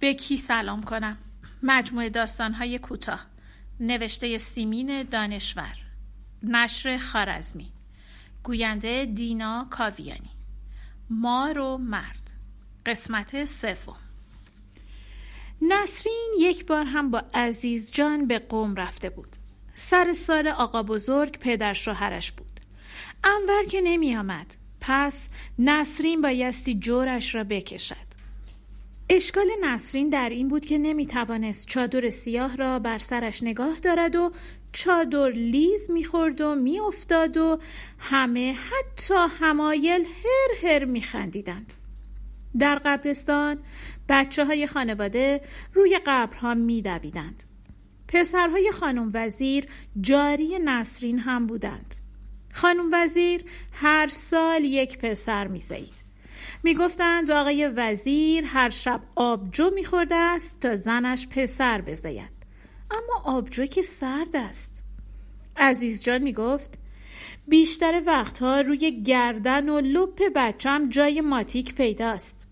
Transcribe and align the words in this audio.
به 0.00 0.14
کی 0.14 0.36
سلام 0.36 0.82
کنم؟ 0.82 1.18
مجموعه 1.62 2.08
داستانهای 2.08 2.78
کوتاه. 2.78 3.26
نوشته 3.80 4.38
سیمین 4.38 5.02
دانشور. 5.02 5.74
نشر 6.42 6.98
خارزمی. 6.98 7.72
گوینده 8.44 9.04
دینا 9.04 9.66
کاویانی. 9.70 10.30
مار 11.10 11.58
و 11.58 11.78
مرد. 11.78 12.32
قسمت 12.86 13.44
سوم. 13.44 13.96
نسرین 15.62 16.32
یک 16.38 16.66
بار 16.66 16.84
هم 16.84 17.10
با 17.10 17.22
عزیز 17.34 17.92
جان 17.92 18.26
به 18.26 18.38
قوم 18.38 18.74
رفته 18.74 19.10
بود. 19.10 19.36
سر 19.76 20.12
سال 20.12 20.48
آقا 20.48 20.82
بزرگ 20.82 21.38
پدر 21.38 21.72
شوهرش 21.72 22.32
بود. 22.32 22.60
انور 23.24 23.64
که 23.64 23.80
نمی 23.80 24.16
آمد 24.16 24.54
پس 24.80 25.28
نسرین 25.58 26.22
بایستی 26.22 26.74
جورش 26.74 27.34
را 27.34 27.44
بکشد. 27.44 28.09
اشکال 29.12 29.46
نسرین 29.64 30.08
در 30.08 30.28
این 30.28 30.48
بود 30.48 30.64
که 30.64 30.78
نمی 30.78 31.06
توانست 31.06 31.66
چادر 31.66 32.10
سیاه 32.10 32.56
را 32.56 32.78
بر 32.78 32.98
سرش 32.98 33.42
نگاه 33.42 33.78
دارد 33.78 34.16
و 34.16 34.32
چادر 34.72 35.30
لیز 35.30 35.90
می‌خورد 35.90 36.40
و 36.40 36.54
میافتاد 36.54 37.36
و 37.36 37.58
همه 37.98 38.52
حتی 38.52 39.14
همایل 39.40 40.04
هر 40.04 40.68
هر 40.68 40.84
میخندیدند. 40.84 41.72
در 42.58 42.80
قبرستان 42.84 43.58
بچه 44.08 44.44
های 44.44 44.66
خانواده 44.66 45.40
روی 45.74 46.00
قبرها 46.06 46.54
میدویدند. 46.54 47.44
پسرهای 48.08 48.72
خانم 48.72 49.10
وزیر 49.14 49.66
جاری 50.00 50.58
نسرین 50.64 51.18
هم 51.18 51.46
بودند. 51.46 51.94
خانم 52.52 52.90
وزیر 52.92 53.44
هر 53.72 54.08
سال 54.08 54.64
یک 54.64 54.98
پسر 54.98 55.46
میزید. 55.46 55.99
می‌گفتند 56.62 57.30
آقای 57.30 57.66
وزیر 57.66 58.44
هر 58.44 58.70
شب 58.70 59.00
آبجو 59.14 59.70
میخورده 59.74 60.14
است 60.14 60.60
تا 60.60 60.76
زنش 60.76 61.28
پسر 61.28 61.80
بزید. 61.80 62.40
اما 62.90 63.36
آبجو 63.36 63.66
که 63.66 63.82
سرد 63.82 64.36
است. 64.36 64.84
عزیز 65.56 66.04
جان 66.04 66.22
می‌گفت 66.22 66.78
بیشتر 67.48 68.02
وقتها 68.06 68.60
روی 68.60 69.02
گردن 69.02 69.68
و 69.68 69.80
لپ 69.80 70.22
بچم 70.34 70.88
جای 70.88 71.20
ماتیک 71.20 71.74
پیداست 71.74 72.46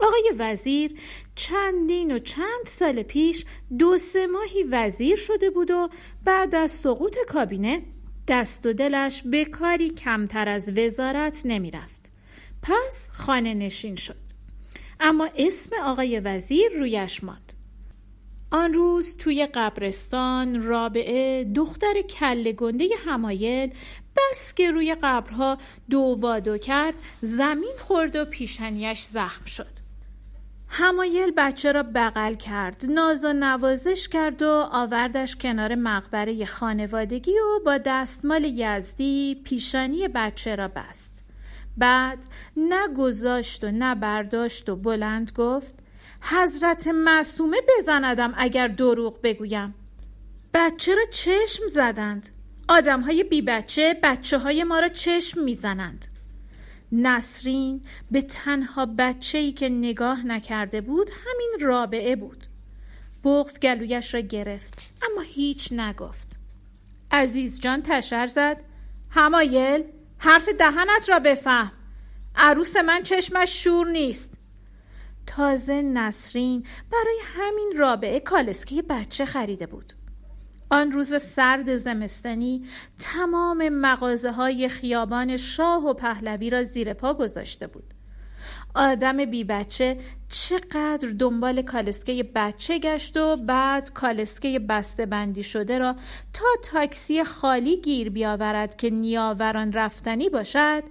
آقای 0.00 0.32
وزیر 0.38 1.00
چندین 1.34 2.16
و 2.16 2.18
چند 2.18 2.66
سال 2.66 3.02
پیش 3.02 3.44
دو 3.78 3.98
سه 3.98 4.26
ماهی 4.26 4.62
وزیر 4.70 5.16
شده 5.16 5.50
بود 5.50 5.70
و 5.70 5.88
بعد 6.24 6.54
از 6.54 6.70
سقوط 6.70 7.16
کابینه 7.28 7.82
دست 8.28 8.66
و 8.66 8.72
دلش 8.72 9.22
به 9.22 9.44
کاری 9.44 9.90
کمتر 9.90 10.48
از 10.48 10.78
وزارت 10.78 11.42
نمی‌رفت. 11.44 11.97
پس 12.62 13.10
خانه 13.12 13.54
نشین 13.54 13.96
شد. 13.96 14.28
اما 15.00 15.28
اسم 15.36 15.76
آقای 15.84 16.20
وزیر 16.20 16.72
رویش 16.78 17.24
ماند. 17.24 17.52
آن 18.50 18.74
روز 18.74 19.16
توی 19.16 19.46
قبرستان 19.46 20.62
رابعه 20.62 21.44
دختر 21.44 22.02
کله 22.02 22.52
گنده 22.52 22.84
همایل 23.06 23.74
بس 24.16 24.54
که 24.54 24.70
روی 24.70 24.96
قبرها 25.02 25.58
دو 25.90 26.18
و 26.22 26.40
دو 26.40 26.58
کرد 26.58 26.94
زمین 27.22 27.74
خورد 27.78 28.16
و 28.16 28.24
پیشنیش 28.24 29.02
زخم 29.02 29.44
شد. 29.44 29.78
همایل 30.68 31.32
بچه 31.36 31.72
را 31.72 31.82
بغل 31.94 32.34
کرد 32.34 32.84
ناز 32.88 33.24
و 33.24 33.32
نوازش 33.32 34.08
کرد 34.08 34.42
و 34.42 34.68
آوردش 34.72 35.36
کنار 35.36 35.74
مقبره 35.74 36.46
خانوادگی 36.46 37.32
و 37.32 37.60
با 37.64 37.78
دستمال 37.78 38.44
یزدی 38.44 39.40
پیشانی 39.44 40.08
بچه 40.08 40.56
را 40.56 40.68
بست. 40.68 41.17
بعد 41.78 42.18
نه 42.56 42.88
گذاشت 42.96 43.64
و 43.64 43.70
نه 43.70 43.94
برداشت 43.94 44.68
و 44.68 44.76
بلند 44.76 45.32
گفت 45.36 45.74
حضرت 46.20 46.88
معصومه 46.88 47.56
بزندم 47.68 48.34
اگر 48.36 48.68
دروغ 48.68 49.20
بگویم. 49.22 49.74
بچه 50.54 50.94
را 50.94 51.04
چشم 51.10 51.68
زدند. 51.72 52.28
آدم 52.68 53.00
های 53.00 53.24
بی 53.24 53.42
بچه 53.42 54.00
بچه 54.02 54.38
های 54.38 54.64
ما 54.64 54.80
را 54.80 54.88
چشم 54.88 55.40
می‌زنند. 55.40 56.06
نسرین 56.92 57.82
به 58.10 58.22
تنها 58.22 58.86
بچه 58.98 59.38
ای 59.38 59.52
که 59.52 59.68
نگاه 59.68 60.26
نکرده 60.26 60.80
بود 60.80 61.10
همین 61.10 61.56
رابعه 61.60 62.16
بود. 62.16 62.44
بغز 63.24 63.60
گلویش 63.60 64.14
را 64.14 64.20
گرفت 64.20 64.74
اما 65.02 65.20
هیچ 65.20 65.72
نگفت. 65.72 66.38
عزیز 67.10 67.60
جان 67.60 67.82
تشر 67.82 68.26
زد. 68.26 68.60
همایل 69.10 69.84
حرف 70.18 70.48
دهنت 70.48 71.08
را 71.08 71.18
بفهم. 71.18 71.72
عروس 72.36 72.76
من 72.76 73.02
چشمش 73.02 73.62
شور 73.62 73.86
نیست. 73.86 74.34
تازه 75.26 75.82
نسرین 75.82 76.66
برای 76.92 77.18
همین 77.24 77.72
رابعه 77.76 78.20
کالسکه 78.20 78.82
بچه 78.82 79.24
خریده 79.24 79.66
بود. 79.66 79.92
آن 80.70 80.92
روز 80.92 81.22
سرد 81.22 81.76
زمستانی 81.76 82.66
تمام 82.98 83.68
مغازه 83.68 84.32
های 84.32 84.68
خیابان 84.68 85.36
شاه 85.36 85.84
و 85.84 85.94
پهلوی 85.94 86.50
را 86.50 86.62
زیر 86.62 86.92
پا 86.92 87.14
گذاشته 87.14 87.66
بود. 87.66 87.94
آدم 88.74 89.24
بی 89.24 89.44
بچه 89.44 89.96
چقدر 90.28 91.08
دنبال 91.18 91.62
کالسکه 91.62 92.22
بچه 92.34 92.78
گشت 92.78 93.16
و 93.16 93.36
بعد 93.36 93.92
کالسکه 93.92 94.58
بسته 94.58 95.06
بندی 95.06 95.42
شده 95.42 95.78
را 95.78 95.96
تا 96.32 96.46
تاکسی 96.62 97.24
خالی 97.24 97.80
گیر 97.80 98.10
بیاورد 98.10 98.76
که 98.76 98.90
نیاوران 98.90 99.72
رفتنی 99.72 100.28
باشد 100.28 100.82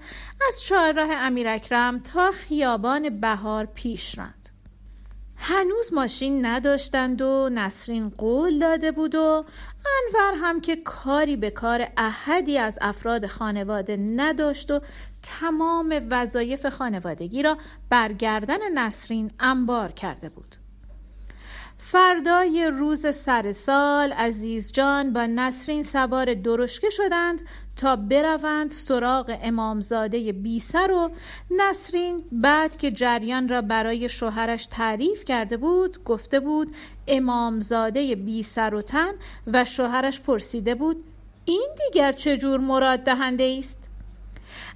از 0.47 0.61
چهارراه 0.61 1.09
امیرکرم 1.11 1.99
تا 1.99 2.31
خیابان 2.31 3.21
بهار 3.21 3.65
پیش 3.65 4.17
راند. 4.17 4.37
هنوز 5.37 5.93
ماشین 5.93 6.45
نداشتند 6.45 7.21
و 7.21 7.49
نسرین 7.51 8.09
قول 8.09 8.59
داده 8.59 8.91
بود 8.91 9.15
و 9.15 9.45
انور 9.85 10.33
هم 10.41 10.61
که 10.61 10.75
کاری 10.75 11.37
به 11.37 11.49
کار 11.49 11.87
احدی 11.97 12.57
از 12.57 12.77
افراد 12.81 13.27
خانواده 13.27 13.97
نداشت 13.97 14.71
و 14.71 14.81
تمام 15.27 16.07
وظایف 16.09 16.65
خانوادگی 16.65 17.43
را 17.43 17.57
برگردن 17.89 18.73
نسرین 18.73 19.31
انبار 19.39 19.91
کرده 19.91 20.29
بود 20.29 20.55
فردای 21.77 22.71
روز 22.73 23.15
سر 23.15 23.51
سال 23.51 24.13
عزیز 24.13 24.71
جان 24.71 25.13
با 25.13 25.25
نسرین 25.25 25.83
سوار 25.83 26.33
درشکه 26.33 26.89
شدند 26.89 27.41
تا 27.75 27.95
بروند 27.95 28.71
سراغ 28.71 29.37
امامزاده 29.41 30.31
بیسر 30.31 30.91
و 30.91 31.11
نسرین 31.51 32.23
بعد 32.31 32.77
که 32.77 32.91
جریان 32.91 33.49
را 33.49 33.61
برای 33.61 34.09
شوهرش 34.09 34.65
تعریف 34.65 35.25
کرده 35.25 35.57
بود 35.57 36.03
گفته 36.03 36.39
بود 36.39 36.75
امامزاده 37.07 38.15
بیسر 38.15 38.75
و 38.75 38.81
تن 38.81 39.11
و 39.47 39.65
شوهرش 39.65 40.21
پرسیده 40.21 40.75
بود 40.75 41.03
این 41.45 41.67
دیگر 41.77 42.11
چجور 42.11 42.59
مراد 42.59 42.99
دهنده 42.99 43.55
است؟ 43.59 43.86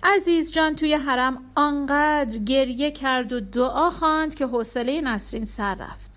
عزیز 0.03 0.51
جان 0.51 0.75
توی 0.75 0.93
حرم 0.93 1.43
آنقدر 1.55 2.37
گریه 2.37 2.91
کرد 2.91 3.33
و 3.33 3.39
دعا 3.39 3.89
خواند 3.89 4.35
که 4.35 4.45
حوصله 4.45 5.01
نسرین 5.01 5.45
سر 5.45 5.75
رفت. 5.75 6.11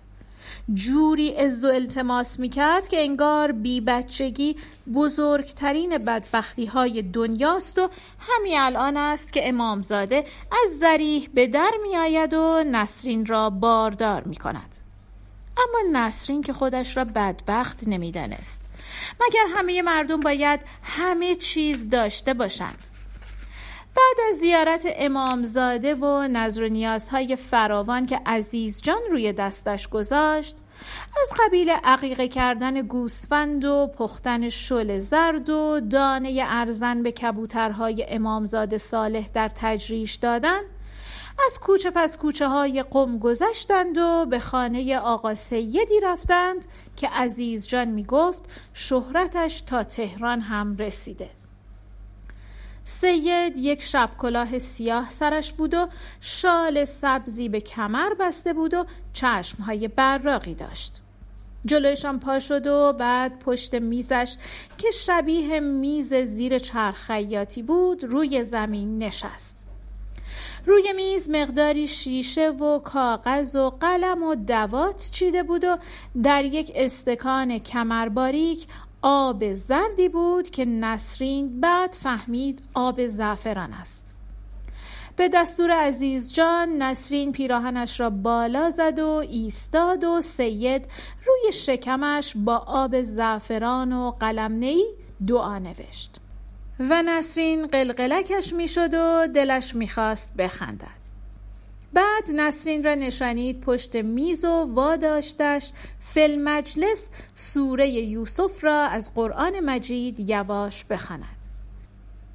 جوری 0.73 1.35
از 1.35 1.65
و 1.65 1.67
التماس 1.67 2.39
می 2.39 2.49
کرد 2.49 2.87
که 2.87 3.01
انگار 3.01 3.51
بی 3.51 3.81
بچگی 3.81 4.55
بزرگترین 4.93 5.97
بدبختی 5.97 6.65
های 6.65 7.01
دنیاست 7.01 7.79
و 7.79 7.89
همین 8.19 8.59
الان 8.59 8.97
است 8.97 9.33
که 9.33 9.49
امامزاده 9.49 10.25
از 10.65 10.79
زریح 10.79 11.29
به 11.33 11.47
در 11.47 11.71
می 11.83 11.97
آید 11.97 12.33
و 12.33 12.63
نسرین 12.71 13.25
را 13.25 13.49
باردار 13.49 14.23
می 14.23 14.35
کند 14.35 14.75
اما 15.57 15.99
نسرین 15.99 16.41
که 16.41 16.53
خودش 16.53 16.97
را 16.97 17.05
بدبخت 17.05 17.87
نمی‌دانست. 17.87 18.61
مگر 19.21 19.45
همه 19.55 19.81
مردم 19.81 20.19
باید 20.19 20.59
همه 20.83 21.35
چیز 21.35 21.89
داشته 21.89 22.33
باشند؟ 22.33 22.87
بعد 23.95 24.27
از 24.29 24.35
زیارت 24.35 24.87
امامزاده 24.95 25.95
و 25.95 26.27
نظر 26.27 26.63
و 26.63 26.67
نیازهای 26.69 27.35
فراوان 27.35 28.05
که 28.05 28.21
عزیز 28.25 28.81
جان 28.81 29.01
روی 29.11 29.33
دستش 29.33 29.87
گذاشت 29.87 30.57
از 31.21 31.33
قبیل 31.39 31.69
عقیقه 31.69 32.27
کردن 32.27 32.81
گوسفند 32.81 33.65
و 33.65 33.87
پختن 33.97 34.49
شل 34.49 34.99
زرد 34.99 35.49
و 35.49 35.79
دانه 35.79 36.43
ارزن 36.47 37.03
به 37.03 37.11
کبوترهای 37.11 38.05
امامزاده 38.09 38.77
صالح 38.77 39.27
در 39.33 39.51
تجریش 39.55 40.15
دادن 40.15 40.61
از 41.45 41.59
کوچه 41.59 41.91
پس 41.91 42.17
کوچه 42.17 42.47
های 42.47 42.83
قم 42.83 43.19
گذشتند 43.19 43.97
و 43.97 44.25
به 44.25 44.39
خانه 44.39 44.99
آقا 44.99 45.35
سیدی 45.35 45.99
رفتند 46.03 46.65
که 46.95 47.07
عزیز 47.07 47.67
جان 47.67 47.87
می 47.87 48.03
گفت 48.03 48.49
شهرتش 48.73 49.61
تا 49.61 49.83
تهران 49.83 50.41
هم 50.41 50.77
رسیده. 50.77 51.29
سید 52.87 53.57
یک 53.57 53.83
شب 53.83 54.09
کلاه 54.17 54.59
سیاه 54.59 55.09
سرش 55.09 55.53
بود 55.53 55.73
و 55.73 55.87
شال 56.21 56.85
سبزی 56.85 57.49
به 57.49 57.61
کمر 57.61 58.13
بسته 58.19 58.53
بود 58.53 58.73
و 58.73 58.85
چشمهای 59.13 59.87
براقی 59.87 60.53
داشت. 60.53 61.01
جلویشان 61.65 62.19
پا 62.19 62.39
شد 62.39 62.67
و 62.67 62.93
بعد 62.93 63.39
پشت 63.39 63.75
میزش 63.75 64.35
که 64.77 64.91
شبیه 64.91 65.59
میز 65.59 66.13
زیر 66.13 66.59
چرخ 66.59 67.11
بود 67.67 68.03
روی 68.03 68.43
زمین 68.43 68.97
نشست. 68.97 69.65
روی 70.65 70.93
میز 70.95 71.29
مقداری 71.29 71.87
شیشه 71.87 72.49
و 72.49 72.79
کاغذ 72.79 73.55
و 73.55 73.69
قلم 73.69 74.23
و 74.23 74.35
دوات 74.35 75.09
چیده 75.11 75.43
بود 75.43 75.63
و 75.63 75.77
در 76.23 76.45
یک 76.45 76.71
استکان 76.75 77.57
کمرباریک 77.57 78.67
آب 79.07 79.53
زردی 79.53 80.09
بود 80.09 80.49
که 80.49 80.65
نسرین 80.65 81.61
بعد 81.61 81.93
فهمید 81.93 82.61
آب 82.73 83.07
زعفران 83.07 83.73
است. 83.73 84.15
به 85.15 85.29
دستور 85.29 85.71
عزیز 85.71 86.33
جان 86.33 86.69
نسرین 86.69 87.31
پیراهنش 87.31 87.99
را 87.99 88.09
بالا 88.09 88.69
زد 88.69 88.99
و 88.99 89.09
ایستاد 89.09 90.03
و 90.03 90.21
سید 90.21 90.87
روی 91.25 91.51
شکمش 91.51 92.33
با 92.35 92.57
آب 92.57 93.01
زعفران 93.01 93.93
و 93.93 94.11
قلم 94.11 94.77
دعا 95.27 95.59
نوشت. 95.59 96.15
و 96.79 97.03
نسرین 97.03 97.67
قلقلکش 97.67 98.53
می‌شد 98.53 98.93
و 98.93 99.27
دلش 99.27 99.75
می‌خواست 99.75 100.33
بخندد. 100.37 101.04
بعد 101.95 102.31
نسرین 102.35 102.83
را 102.83 102.95
نشانید 102.95 103.61
پشت 103.61 103.95
میز 103.95 104.45
و 104.45 104.69
واداشتش 104.73 105.71
فل 105.99 106.41
مجلس 106.43 107.09
سوره 107.35 107.89
یوسف 107.89 108.63
را 108.63 108.81
از 108.81 109.13
قرآن 109.13 109.59
مجید 109.59 110.29
یواش 110.29 110.85
بخواند 110.85 111.37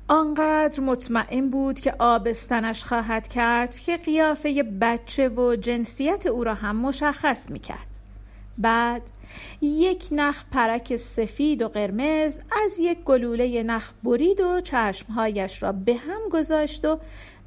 آنقدر 0.08 0.80
مطمئن 0.80 1.50
بود 1.50 1.80
که 1.80 1.94
آبستنش 1.98 2.84
خواهد 2.84 3.28
کرد 3.28 3.78
که 3.78 3.96
قیافه 3.96 4.62
بچه 4.62 5.28
و 5.28 5.56
جنسیت 5.56 6.26
او 6.26 6.44
را 6.44 6.54
هم 6.54 6.76
مشخص 6.76 7.50
می 7.50 7.58
کرد. 7.58 7.86
بعد 8.58 9.02
یک 9.62 10.04
نخ 10.12 10.44
پرک 10.52 10.96
سفید 10.96 11.62
و 11.62 11.68
قرمز 11.68 12.38
از 12.64 12.78
یک 12.78 12.98
گلوله 12.98 13.62
نخ 13.62 13.92
برید 14.04 14.40
و 14.40 14.60
چشمهایش 14.60 15.62
را 15.62 15.72
به 15.72 15.94
هم 15.94 16.20
گذاشت 16.32 16.84
و 16.84 16.98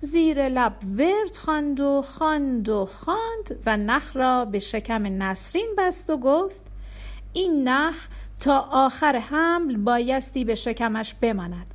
زیر 0.03 0.49
لب 0.49 0.75
ورد 0.97 1.35
خواند 1.35 1.79
و 1.79 2.01
خواند 2.01 2.69
و 2.69 2.85
خواند 2.85 3.61
و 3.65 3.77
نخ 3.77 4.15
را 4.15 4.45
به 4.45 4.59
شکم 4.59 5.23
نسرین 5.23 5.75
بست 5.77 6.09
و 6.09 6.17
گفت 6.17 6.63
این 7.33 7.67
نخ 7.67 8.07
تا 8.39 8.59
آخر 8.59 9.15
حمل 9.15 9.77
بایستی 9.77 10.45
به 10.45 10.55
شکمش 10.55 11.13
بماند. 11.13 11.73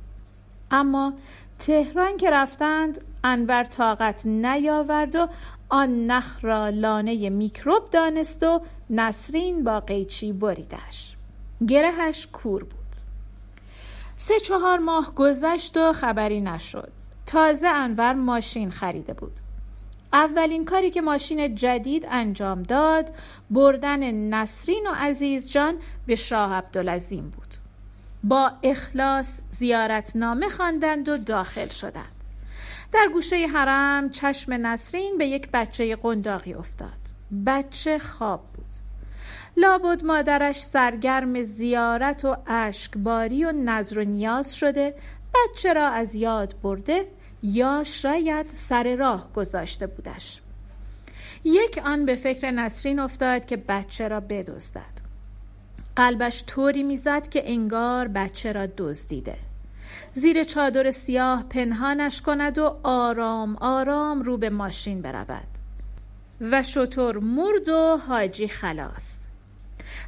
اما 0.71 1.13
تهران 1.59 2.17
که 2.17 2.29
رفتند 2.29 3.01
انور 3.23 3.63
طاقت 3.63 4.25
نیاورد 4.25 5.15
و 5.15 5.27
آن 5.69 6.05
نخ 6.05 6.39
را 6.41 6.69
لانه 6.69 7.29
میکروب 7.29 7.89
دانست 7.89 8.43
و 8.43 8.61
نسرین 8.89 9.63
با 9.63 9.79
قیچی 9.79 10.33
بریدش. 10.33 11.15
گرهش 11.67 12.27
کور 12.33 12.63
بود. 12.63 12.79
سه 14.17 14.39
چهار 14.39 14.79
ماه 14.79 15.15
گذشت 15.15 15.77
و 15.77 15.93
خبری 15.93 16.41
نشد. 16.41 16.98
تازه 17.29 17.67
انور 17.67 18.13
ماشین 18.13 18.71
خریده 18.71 19.13
بود. 19.13 19.39
اولین 20.13 20.65
کاری 20.65 20.91
که 20.91 21.01
ماشین 21.01 21.55
جدید 21.55 22.07
انجام 22.11 22.63
داد 22.63 23.11
بردن 23.49 24.11
نسرین 24.11 24.87
و 24.87 24.93
عزیز 24.95 25.51
جان 25.51 25.75
به 26.05 26.15
شاه 26.15 26.53
عبدالعظیم 26.53 27.29
بود. 27.29 27.55
با 28.23 28.51
اخلاص 28.63 29.39
زیارتنامه 29.49 30.49
خواندند 30.49 31.09
و 31.09 31.17
داخل 31.17 31.67
شدند. 31.67 32.23
در 32.91 33.07
گوشه 33.13 33.47
حرم 33.47 34.09
چشم 34.09 34.53
نسرین 34.53 35.17
به 35.17 35.25
یک 35.25 35.49
بچه 35.53 35.95
قنداقی 35.95 36.53
افتاد. 36.53 36.99
بچه 37.45 37.99
خواب 37.99 38.41
بود. 38.55 38.65
لابد 39.57 40.03
مادرش 40.03 40.63
سرگرم 40.63 41.43
زیارت 41.43 42.25
و 42.25 42.37
اشکباری 42.47 43.45
و 43.45 43.51
نظر 43.51 43.99
و 43.99 44.03
نیاز 44.03 44.55
شده 44.55 44.95
بچه 45.33 45.73
را 45.73 45.87
از 45.87 46.15
یاد 46.15 46.55
برده 46.61 47.18
یا 47.43 47.83
شاید 47.83 48.45
سر 48.53 48.95
راه 48.95 49.33
گذاشته 49.33 49.87
بودش. 49.87 50.41
یک 51.43 51.81
آن 51.85 52.05
به 52.05 52.15
فکر 52.15 52.51
نسرین 52.51 52.99
افتاد 52.99 53.45
که 53.45 53.57
بچه 53.57 54.07
را 54.07 54.19
بدزدد. 54.19 54.99
قلبش 55.95 56.43
طوری 56.47 56.83
می‌زد 56.83 57.29
که 57.29 57.51
انگار 57.51 58.07
بچه 58.07 58.51
را 58.51 58.67
دزدیده. 58.77 59.35
زیر 60.13 60.43
چادر 60.43 60.91
سیاه 60.91 61.43
پنهانش 61.43 62.21
کند 62.21 62.57
و 62.57 62.79
آرام 62.83 63.55
آرام 63.55 64.21
رو 64.21 64.37
به 64.37 64.49
ماشین 64.49 65.01
برود. 65.01 65.47
و 66.41 66.63
شطور 66.63 67.17
مرد 67.17 67.69
و 67.69 67.97
حاجی 68.07 68.47
خلاص. 68.47 69.15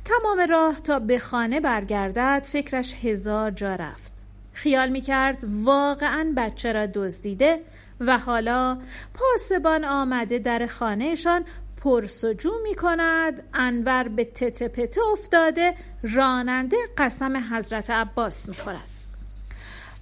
تمام 0.05 0.49
راه 0.49 0.79
تا 0.79 0.99
به 0.99 1.19
خانه 1.19 1.59
برگردد 1.59 2.47
فکرش 2.49 2.95
هزار 3.01 3.51
جا 3.51 3.75
رفت. 3.75 4.20
خیال 4.53 4.89
می‌کرد 4.89 5.45
واقعا 5.63 6.33
بچه 6.37 6.71
را 6.71 6.85
دزدیده 6.85 7.59
و 7.99 8.17
حالا 8.17 8.77
پاسبان 9.13 9.85
آمده 9.85 10.39
در 10.39 10.67
خانهشان 10.67 11.45
پرسجو 11.83 12.51
می 12.63 12.75
کند 12.75 13.43
انور 13.53 14.07
به 14.07 14.25
تته 14.25 14.67
پته 14.67 15.01
افتاده 15.11 15.73
راننده 16.03 16.77
قسم 16.97 17.37
حضرت 17.53 17.89
عباس 17.89 18.49
می 18.49 18.55
خورد 18.55 18.90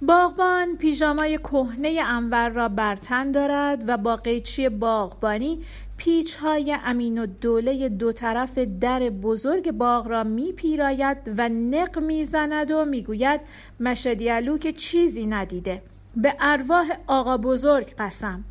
باغبان 0.02 0.76
پیژامای 0.76 1.38
کهنه 1.38 2.02
انور 2.06 2.48
را 2.48 2.68
برتن 2.68 3.32
دارد 3.32 3.84
و 3.86 3.96
با 3.96 4.16
قیچی 4.16 4.68
باغبانی 4.68 5.64
پیچ 5.96 6.36
های 6.36 6.76
امین 6.84 7.18
و 7.18 7.26
دوله 7.26 7.88
دو 7.88 8.12
طرف 8.12 8.58
در 8.58 9.00
بزرگ 9.00 9.70
باغ 9.70 10.08
را 10.08 10.24
می 10.24 10.52
پیراید 10.52 11.16
و 11.38 11.48
نق 11.48 11.98
می 11.98 12.24
زند 12.24 12.70
و 12.70 12.84
می 12.84 13.02
گوید 13.02 13.40
مشدیالو 13.80 14.58
که 14.58 14.72
چیزی 14.72 15.26
ندیده. 15.26 15.82
به 16.16 16.34
ارواح 16.40 16.86
آقا 17.06 17.36
بزرگ 17.36 17.94
قسم. 17.98 18.44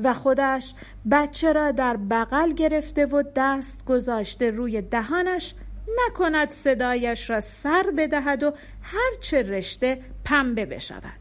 و 0.00 0.14
خودش 0.14 0.74
بچه 1.10 1.52
را 1.52 1.72
در 1.72 1.96
بغل 1.96 2.52
گرفته 2.52 3.06
و 3.06 3.22
دست 3.36 3.84
گذاشته 3.84 4.50
روی 4.50 4.82
دهانش 4.82 5.54
نکند 5.88 6.50
صدایش 6.50 7.30
را 7.30 7.40
سر 7.40 7.92
بدهد 7.98 8.42
و 8.42 8.52
هرچه 8.82 9.42
رشته 9.42 10.00
پنبه 10.24 10.66
بشود. 10.66 11.20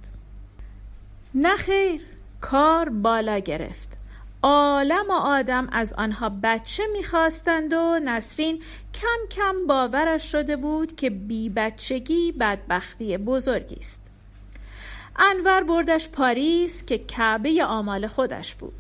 نخیر 1.36 2.02
کار 2.42 2.90
بالا 2.90 3.40
گرفت. 3.40 3.98
عالم 4.44 5.06
و 5.10 5.14
آدم 5.14 5.70
از 5.72 5.94
آنها 5.94 6.32
بچه 6.44 6.84
می‌خواستند 6.94 7.74
و 7.74 8.00
نسرین 8.06 8.64
کم 8.94 9.28
کم 9.32 9.68
باورش 9.68 10.32
شده 10.32 10.56
بود 10.56 10.96
که 10.96 11.10
بی 11.10 11.50
بچگی 11.50 12.32
بدبختی 12.32 13.18
بزرگی 13.18 13.76
است. 13.76 14.02
انور 15.16 15.64
بردش 15.64 16.10
پاریس 16.10 16.86
که 16.86 16.98
کعبه 16.98 17.66
آمال 17.66 18.08
خودش 18.08 18.56
بود. 18.56 18.74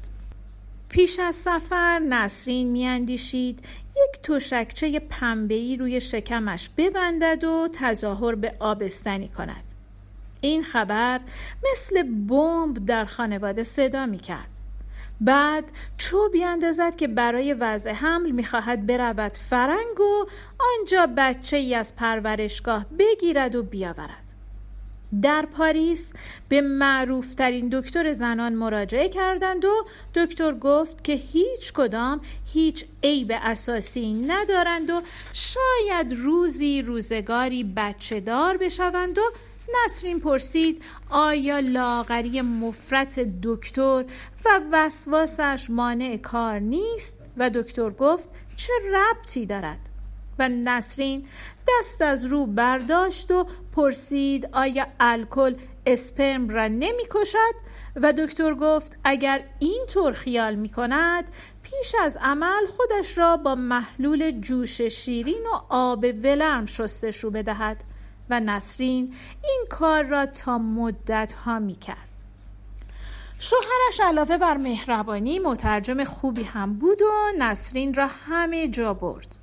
پیش 0.89 1.19
از 1.19 1.35
سفر 1.35 1.99
نسرین 1.99 2.71
میاندیشید 2.71 3.65
یک 3.95 4.21
تشکچه 4.21 4.99
پنبه‌ای 4.99 5.77
روی 5.77 6.01
شکمش 6.01 6.69
ببندد 6.77 7.43
و 7.43 7.69
تظاهر 7.73 8.35
به 8.35 8.55
آبستنی 8.59 9.27
کند 9.27 9.63
این 10.41 10.63
خبر 10.63 11.19
مثل 11.71 12.03
بمب 12.03 12.85
در 12.85 13.05
خانواده 13.05 13.63
صدا 13.63 14.05
می 14.05 14.17
کرد. 14.17 14.49
بعد 15.21 15.63
چوبی 15.97 16.43
اندازد 16.43 16.95
که 16.95 17.07
برای 17.07 17.53
وضع 17.53 17.91
حمل 17.91 18.31
می‌خواهد 18.31 18.85
برود 18.85 19.33
فرنگ 19.33 19.99
و 19.99 20.25
آنجا 20.79 21.07
بچه 21.17 21.57
ای 21.57 21.75
از 21.75 21.95
پرورشگاه 21.95 22.85
بگیرد 22.99 23.55
و 23.55 23.63
بیاورد 23.63 24.22
در 25.21 25.45
پاریس 25.45 26.13
به 26.49 26.61
معروفترین 26.61 27.69
دکتر 27.71 28.13
زنان 28.13 28.53
مراجعه 28.53 29.09
کردند 29.09 29.65
و 29.65 29.85
دکتر 30.15 30.53
گفت 30.53 31.03
که 31.03 31.13
هیچ 31.13 31.73
کدام 31.73 32.21
هیچ 32.53 32.85
عیب 33.03 33.31
اساسی 33.41 34.13
ندارند 34.13 34.89
و 34.89 35.01
شاید 35.33 36.13
روزی 36.13 36.81
روزگاری 36.81 37.63
بچه 37.63 38.19
دار 38.19 38.57
بشوند 38.57 39.17
و 39.17 39.21
نسرین 39.85 40.19
پرسید 40.19 40.83
آیا 41.09 41.59
لاغری 41.59 42.41
مفرت 42.41 43.19
دکتر 43.43 44.05
و 44.45 44.61
وسواسش 44.71 45.69
مانع 45.69 46.17
کار 46.17 46.59
نیست؟ 46.59 47.17
و 47.37 47.49
دکتر 47.49 47.89
گفت 47.89 48.29
چه 48.55 48.73
ربطی 48.93 49.45
دارد؟ 49.45 49.92
و 50.39 50.49
نسرین 50.49 51.25
دست 51.67 52.01
از 52.01 52.25
رو 52.25 52.45
برداشت 52.45 53.31
و 53.31 53.47
پرسید 53.75 54.49
آیا 54.53 54.87
الکل 54.99 55.55
اسپرم 55.85 56.49
را 56.49 56.67
نمی 56.67 57.03
کشد؟ 57.11 57.53
و 57.95 58.13
دکتر 58.13 58.53
گفت 58.53 58.97
اگر 59.03 59.43
این 59.59 59.85
طور 59.89 60.13
خیال 60.13 60.55
می 60.55 60.69
کند 60.69 61.23
پیش 61.63 61.95
از 62.01 62.17
عمل 62.21 62.67
خودش 62.77 63.17
را 63.17 63.37
با 63.37 63.55
محلول 63.55 64.39
جوش 64.39 64.81
شیرین 64.81 65.43
و 65.53 65.61
آب 65.69 66.05
ولرم 66.23 66.65
شستشو 66.65 67.29
بدهد. 67.29 67.83
و 68.29 68.39
نسرین 68.39 69.15
این 69.43 69.65
کار 69.69 70.03
را 70.03 70.25
تا 70.25 70.57
مدت 70.57 71.33
ها 71.33 71.59
می 71.59 71.75
کرد. 71.75 72.23
شوهرش 73.39 73.99
علاوه 74.03 74.37
بر 74.37 74.57
مهربانی 74.57 75.39
مترجم 75.39 76.03
خوبی 76.03 76.43
هم 76.43 76.73
بود 76.73 77.01
و 77.01 77.31
نسرین 77.39 77.93
را 77.93 78.07
همه 78.07 78.67
جا 78.67 78.93
برد. 78.93 79.37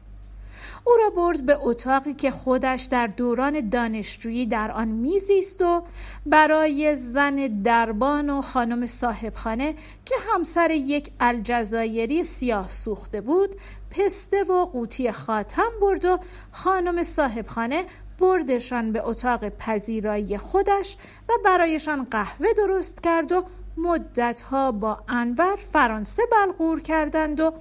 او 0.85 0.93
را 0.99 1.11
برد 1.11 1.47
به 1.47 1.59
اتاقی 1.61 2.15
که 2.15 2.31
خودش 2.31 2.85
در 2.85 3.07
دوران 3.07 3.69
دانشجویی 3.69 4.47
در 4.47 4.71
آن 4.71 4.89
میزیست 4.89 5.63
و 5.63 5.83
برای 6.27 6.97
زن 6.97 7.63
دربان 7.63 8.31
و 8.31 8.43
خانم 8.43 8.87
صاحبخانه 8.87 9.75
که 10.05 10.15
همسر 10.35 10.71
یک 10.71 11.11
الجزایری 11.21 12.25
سیاه 12.25 12.71
سوخته 12.71 13.21
بود 13.21 13.57
پسته 13.91 14.45
و 14.45 14.65
قوطی 14.65 15.13
خاتم 15.13 15.71
برد 15.81 16.05
و 16.05 16.19
خانم 16.53 17.03
صاحبخانه 17.03 17.85
بردشان 18.19 18.93
به 18.93 19.09
اتاق 19.09 19.49
پذیرایی 19.49 20.39
خودش 20.39 20.97
و 21.29 21.33
برایشان 21.45 22.07
قهوه 22.11 22.49
درست 22.57 23.03
کرد 23.03 23.33
و 23.33 23.45
مدتها 23.77 24.73
با 24.73 24.99
انور 25.09 25.57
فرانسه 25.57 26.23
بلغور 26.33 26.81
کردند 26.81 27.41
و 27.41 27.53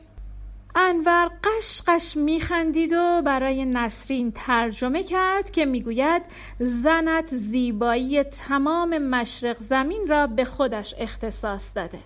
انور 0.75 1.31
قشقش 1.43 2.17
میخندید 2.17 2.93
و 2.93 3.21
برای 3.25 3.65
نسرین 3.65 4.31
ترجمه 4.31 5.03
کرد 5.03 5.51
که 5.51 5.65
می‌گوید 5.65 6.21
زنت 6.59 7.27
زیبایی 7.35 8.23
تمام 8.23 8.97
مشرق 8.97 9.57
زمین 9.57 10.07
را 10.07 10.27
به 10.27 10.45
خودش 10.45 10.95
اختصاص 10.97 11.71
داده. 11.75 11.99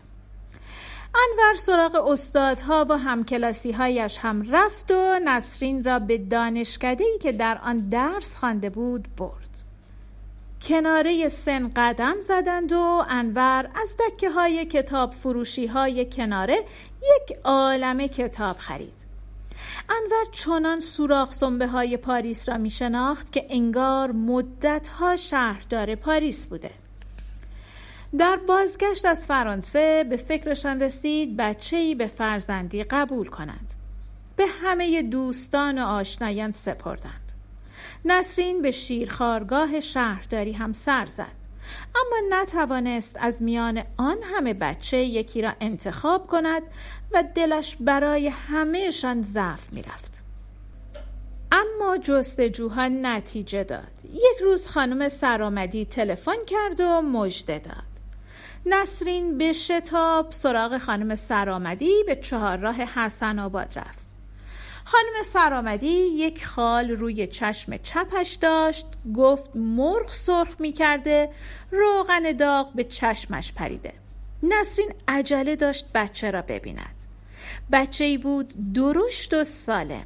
انور 1.16 1.56
سراغ 1.56 2.08
استادها 2.08 2.86
و 2.90 2.98
همکلاسی 2.98 3.72
هایش 3.72 4.18
هم 4.18 4.52
رفت 4.52 4.92
و 4.92 5.20
نسرین 5.26 5.84
را 5.84 6.00
به 6.00 6.18
دانشکده 6.18 7.06
که 7.22 7.32
در 7.32 7.60
آن 7.64 7.78
درس 7.78 8.38
خوانده 8.38 8.70
بود 8.70 9.08
برد. 9.18 9.53
کناره 10.64 11.30
سن 11.30 11.70
قدم 11.76 12.16
زدند 12.22 12.72
و 12.72 13.06
انور 13.10 13.70
از 13.76 13.96
دکه 13.98 14.30
های 14.30 14.66
کتاب 14.66 15.12
فروشی 15.12 15.68
های 15.68 16.06
کناره 16.06 16.58
یک 16.98 17.38
عالم 17.44 18.08
کتاب 18.08 18.58
خرید. 18.58 19.04
انور 19.90 20.26
چنان 20.32 20.80
سوراخ 20.80 21.34
سنبه 21.34 21.68
های 21.68 21.98
پاریس 21.98 22.50
را 22.50 22.58
می 22.58 22.70
شناخت 22.70 23.32
که 23.32 23.46
انگار 23.50 24.12
مدت 24.12 24.88
ها 24.88 25.16
شهردار 25.16 25.96
پاریس 25.96 26.48
بوده. 26.48 26.72
در 28.18 28.36
بازگشت 28.48 29.06
از 29.06 29.26
فرانسه 29.26 30.06
به 30.10 30.18
فکرشان 30.18 30.82
رسید 30.82 31.38
بچه 31.38 31.96
به 31.96 32.08
فرزندی 32.08 32.84
قبول 32.84 33.28
کنند. 33.28 33.74
به 34.36 34.46
همه 34.64 35.02
دوستان 35.02 35.80
و 35.80 35.86
آشنایان 35.86 36.52
سپردند. 36.52 37.23
نسرین 38.06 38.62
به 38.62 38.72
شیرخارگاه 38.72 39.80
شهرداری 39.80 40.52
هم 40.52 40.74
سر 40.74 41.06
زد. 41.06 41.44
اما 41.96 42.42
نتوانست 42.42 43.18
از 43.20 43.44
میان 43.44 43.84
آن 43.98 44.18
همه 44.36 44.54
بچه 44.54 44.98
یکی 44.98 45.42
را 45.42 45.54
انتخاب 45.62 46.28
کند 46.28 46.64
و 47.12 47.24
دلش 47.36 47.78
برای 47.80 48.28
همهشان 48.28 49.22
ضعف 49.22 49.74
می‌رفت. 49.74 50.24
اما 51.52 51.98
جستجوها 51.98 52.88
نتیجه 52.88 53.64
داد. 53.64 53.92
یک 54.14 54.42
روز 54.42 54.68
خانم 54.68 55.10
سرآمدی 55.10 55.86
تلفن 55.86 56.46
کرد 56.48 56.82
و 56.82 57.02
مژده 57.02 57.60
داد. 57.60 57.94
نسرین 58.66 59.38
به 59.38 59.54
شتاب 59.54 60.32
سراغ 60.32 60.78
خانم 60.78 61.16
سرآمدی 61.16 62.04
به 62.08 62.16
چهارراه 62.16 62.76
حسن 62.76 63.40
آباد 63.40 63.80
رفت. 63.80 64.13
خانم 64.86 65.24
سرآمدی 65.24 65.88
یک 65.88 66.46
خال 66.46 66.92
روی 66.92 67.28
چشم 67.28 67.78
چپش 67.78 68.34
داشت 68.34 68.86
گفت 69.16 69.56
مرغ 69.56 70.14
سرخ 70.14 70.50
می 70.60 70.72
کرده 70.72 71.30
روغن 71.72 72.32
داغ 72.32 72.74
به 72.74 72.84
چشمش 72.84 73.54
پریده. 73.54 73.94
نسرین 74.44 74.94
عجله 75.08 75.56
داشت 75.56 75.86
بچه 75.94 76.32
را 76.32 76.42
ببیند. 76.42 76.96
بچه 77.72 78.04
ای 78.04 78.18
بود 78.18 78.74
درشت 78.74 79.34
و 79.34 79.44
سالم. 79.44 80.06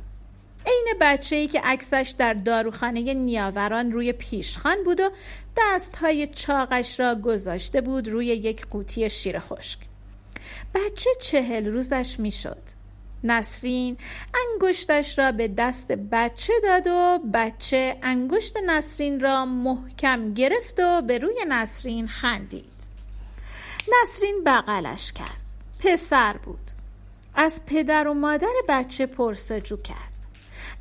عین 0.66 0.94
بچه 1.02 1.36
ای 1.36 1.48
که 1.48 1.62
عکسش 1.64 2.16
در 2.18 2.34
داروخانه 2.34 3.14
نیاوران 3.14 3.92
روی 3.92 4.12
پیشخان 4.12 4.84
بود 4.84 5.00
و 5.00 5.10
دستهای 5.58 6.28
چاقش 6.28 7.00
را 7.00 7.16
گذاشته 7.16 7.82
بود 7.82 8.08
روی 8.08 8.26
یک 8.26 8.68
قوطی 8.68 9.10
شیر 9.10 9.40
خشک. 9.40 9.80
بچه 10.76 11.10
چهل 11.22 11.66
روزش 11.66 12.20
می‌شد. 12.20 12.77
نسرین 13.28 13.98
انگشتش 14.54 15.20
را 15.20 15.32
به 15.32 15.48
دست 15.48 15.88
بچه 15.88 16.54
داد 16.64 16.88
و 16.88 17.20
بچه 17.34 17.98
انگشت 18.02 18.58
نسرین 18.58 19.20
را 19.20 19.46
محکم 19.46 20.34
گرفت 20.34 20.80
و 20.80 21.02
به 21.02 21.18
روی 21.18 21.46
نسرین 21.50 22.08
خندید. 22.08 22.84
نسرین 24.02 24.44
بغلش 24.46 25.14
کرد. 25.14 25.42
پسر 25.80 26.38
بود. 26.38 26.72
از 27.36 27.66
پدر 27.66 28.08
و 28.08 28.14
مادر 28.14 28.54
بچه 28.70 29.06
پرسجو 29.06 29.78
کرد. 29.78 29.98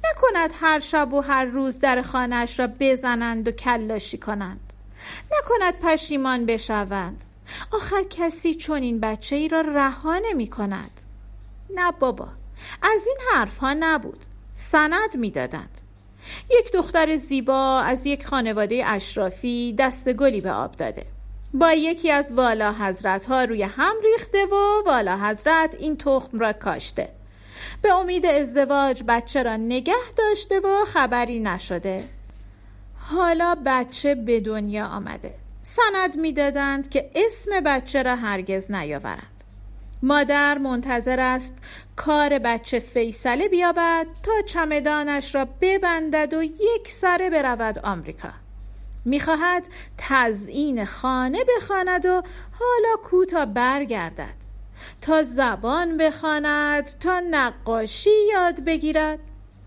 نکند 0.04 0.50
هر 0.60 0.80
شب 0.80 1.12
و 1.12 1.20
هر 1.20 1.44
روز 1.44 1.78
در 1.78 2.02
خانهاش 2.02 2.60
را 2.60 2.68
بزنند 2.80 3.48
و 3.48 3.50
کلاشی 3.50 4.18
کنند. 4.18 4.72
نکند 5.32 5.80
پشیمان 5.80 6.46
بشوند. 6.46 7.24
آخر 7.70 8.02
کسی 8.10 8.54
چون 8.54 8.82
این 8.82 9.00
بچه 9.00 9.36
ای 9.36 9.48
را 9.48 9.60
رها 9.60 10.18
نمی 10.18 10.46
کند 10.46 11.00
نه 11.75 11.92
بابا 11.92 12.28
از 12.82 13.06
این 13.06 13.16
حرف 13.32 13.58
ها 13.58 13.75
نبود. 13.80 14.18
سند 14.54 15.16
می‌دادند. 15.16 15.80
یک 16.50 16.73
دختر 16.73 17.16
زیبا 17.16 17.80
از 17.80 18.06
یک 18.06 18.26
خانواده 18.26 18.82
اشرافی 18.87 19.75
دست 19.78 20.12
گلی 20.12 20.40
به 20.40 20.52
آب 20.52 20.76
داده. 20.76 21.06
با 21.54 21.73
یکی 21.73 22.11
از 22.11 22.32
والا 22.32 22.73
حضرت 22.73 23.26
ها 23.26 23.44
روی 23.44 23.62
هم 23.62 23.94
ریخته 24.02 24.46
و 24.46 24.82
والا 24.87 25.18
حضرت 25.18 25.75
این 25.78 25.96
تخم 25.96 26.38
را 26.38 26.52
کاشته. 26.52 27.08
به 27.82 27.94
امید 27.94 28.26
ازدواج 28.26 29.02
بچه 29.08 29.42
را 29.42 29.56
نگه 29.56 29.94
داشته 30.16 30.61
و 30.61 30.85
خبری 30.85 31.40
نشده. 31.40 32.08
حالا 32.99 33.56
بچه 33.66 34.14
به 34.14 34.40
دنیا 34.40 34.87
آمده. 34.87 35.35
سند 35.62 36.16
می‌دادند 36.16 36.88
که 36.88 37.11
اسم 37.14 37.61
بچه 37.61 38.02
را 38.02 38.16
هرگز 38.16 38.70
نیاورند. 38.70 39.35
مادر 40.06 40.58
منتظر 40.58 41.20
است 41.20 41.56
کار 41.96 42.38
بچه 42.38 42.78
فیصله 42.78 43.48
بیابد 43.48 44.06
تا 44.22 44.32
چمدانش 44.46 45.34
را 45.34 45.48
ببندد 45.60 46.34
و 46.34 46.42
یک 46.42 46.88
سره 46.88 47.30
برود 47.30 47.78
آمریکا. 47.78 48.28
می‌خواهد 49.04 49.68
تزئین 49.98 50.84
خانه 50.84 51.38
بخواند 51.56 52.06
و 52.06 52.22
حالا 52.52 52.96
کوتا 53.04 53.46
برگردد 53.46 54.34
تا 55.00 55.22
زبان 55.22 55.96
بخواند 55.96 56.84
تا 56.84 57.20
نقاشی 57.30 58.26
یاد 58.32 58.64
بگیرد. 58.64 59.18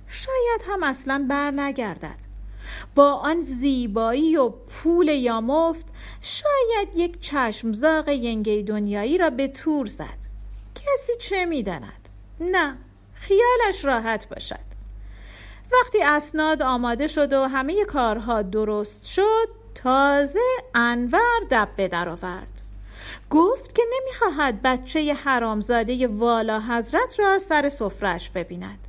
شاید 0.07 0.61
هم 0.67 0.83
اصلا 0.83 1.25
بر 1.29 1.51
نگردد. 1.51 2.29
با 2.95 3.13
آن 3.13 3.41
زیبایی 3.41 4.37
و 4.37 4.49
پول 4.49 5.07
یا 5.07 5.41
مفت 5.41 5.87
شاید 6.21 6.89
یک 6.95 7.19
چشمزاق 7.19 8.09
ینگی 8.09 8.63
دنیایی 8.63 9.17
را 9.17 9.29
به 9.29 9.47
تور 9.47 9.85
زد. 9.85 10.18
کسی 10.93 11.13
چه 11.19 11.45
می‌داند؟ 11.45 12.09
نه 12.39 12.77
خیالش 13.13 13.85
راحت 13.85 14.29
باشد. 14.29 14.69
وقتی 15.71 16.03
اسناد 16.03 16.61
آماده 16.61 17.07
شد 17.07 17.33
و 17.33 17.47
همه 17.47 17.85
کارها 17.85 18.41
درست 18.41 19.05
شد 19.05 19.47
تازه 19.75 20.39
انور 20.75 21.39
دبه 21.51 21.87
درآورد 21.87 22.61
گفت 23.29 23.75
که 23.75 23.83
نمی‌خواهد 23.93 24.61
بچه 24.61 25.13
حرامزاده 25.13 26.07
والا 26.07 26.59
حضرت 26.59 27.19
را 27.19 27.39
سر 27.39 27.69
سفرش 27.69 28.29
ببیند. 28.29 28.87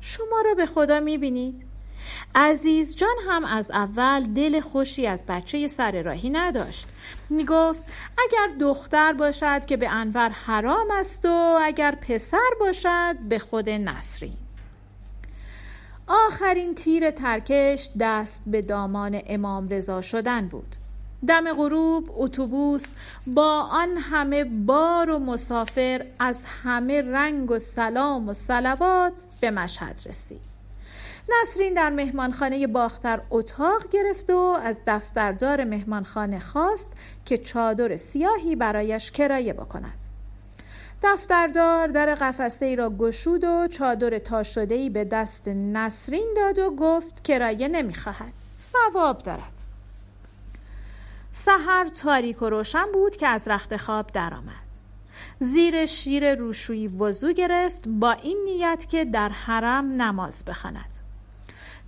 شما 0.00 0.40
را 0.44 0.54
به 0.54 0.66
خدا 0.66 1.00
می‌بینید؟ 1.00 1.67
عزیز 2.34 2.96
جان 2.96 3.16
هم 3.28 3.44
از 3.44 3.70
اول 3.70 4.22
دل 4.22 4.60
خوشی 4.60 5.06
از 5.06 5.24
بچه 5.28 5.68
سر 5.68 6.02
راهی 6.02 6.30
نداشت. 6.30 6.88
می 7.30 7.44
گفت 7.44 7.84
اگر 8.18 8.54
دختر 8.60 9.12
باشد 9.12 9.66
که 9.66 9.76
به 9.76 9.88
انور 9.88 10.28
حرام 10.28 10.86
است 10.90 11.24
و 11.24 11.58
اگر 11.62 11.94
پسر 11.94 12.50
باشد 12.60 13.16
به 13.28 13.38
خود 13.38 13.70
نسرین. 13.70 14.36
آخرین 16.06 16.74
تیر 16.74 17.10
ترکش 17.10 17.90
دست 18.00 18.42
به 18.46 18.62
دامان 18.62 19.22
امام 19.26 19.68
رضا 19.68 20.00
شدن 20.00 20.48
بود. 20.48 20.76
دم 21.26 21.52
غروب 21.52 22.10
اتوبوس 22.16 22.92
با 23.26 23.68
آن 23.70 23.88
همه 23.96 24.44
بار 24.44 25.10
و 25.10 25.18
مسافر 25.18 26.06
از 26.18 26.44
همه 26.62 27.02
رنگ 27.02 27.50
و 27.50 27.58
سلام 27.58 28.28
و 28.28 28.32
سلوات 28.32 29.24
به 29.40 29.50
مشهد 29.50 30.02
رسید. 30.06 30.47
نسرین 31.28 31.74
در 31.74 31.90
مهمانخانه 31.90 32.66
باختر 32.66 33.20
اتاق 33.30 33.88
گرفت 33.90 34.30
و 34.30 34.58
از 34.64 34.80
دفتردار 34.86 35.64
مهمانخانه 35.64 36.38
خواست 36.38 36.92
که 37.24 37.38
چادر 37.38 37.96
سیاهی 37.96 38.56
برایش 38.56 39.10
کرایه 39.10 39.52
بکند. 39.52 39.98
دفتردار 41.02 41.86
در 41.86 42.14
قفسه 42.14 42.66
ای 42.66 42.76
را 42.76 42.90
گشود 42.90 43.44
و 43.44 43.68
چادر 43.68 44.18
تا 44.18 44.42
شده 44.42 44.74
ای 44.74 44.90
به 44.90 45.04
دست 45.04 45.48
نسرین 45.48 46.34
داد 46.36 46.58
و 46.58 46.70
گفت 46.70 47.24
کرایه 47.24 47.68
نمی‌خواهد. 47.68 48.32
ثواب 48.58 49.18
دارد. 49.18 49.52
سحر 51.32 51.88
تاریک 52.02 52.42
و 52.42 52.48
روشن 52.48 52.86
بود 52.92 53.16
که 53.16 53.26
از 53.26 53.48
رخت 53.48 53.76
خواب 53.76 54.06
درآمد. 54.06 54.68
زیر 55.40 55.86
شیر 55.86 56.34
روشویی 56.34 56.88
وضو 56.88 57.32
گرفت 57.32 57.88
با 57.88 58.12
این 58.12 58.38
نیت 58.44 58.86
که 58.88 59.04
در 59.04 59.28
حرم 59.28 60.02
نماز 60.02 60.44
بخواند. 60.44 61.07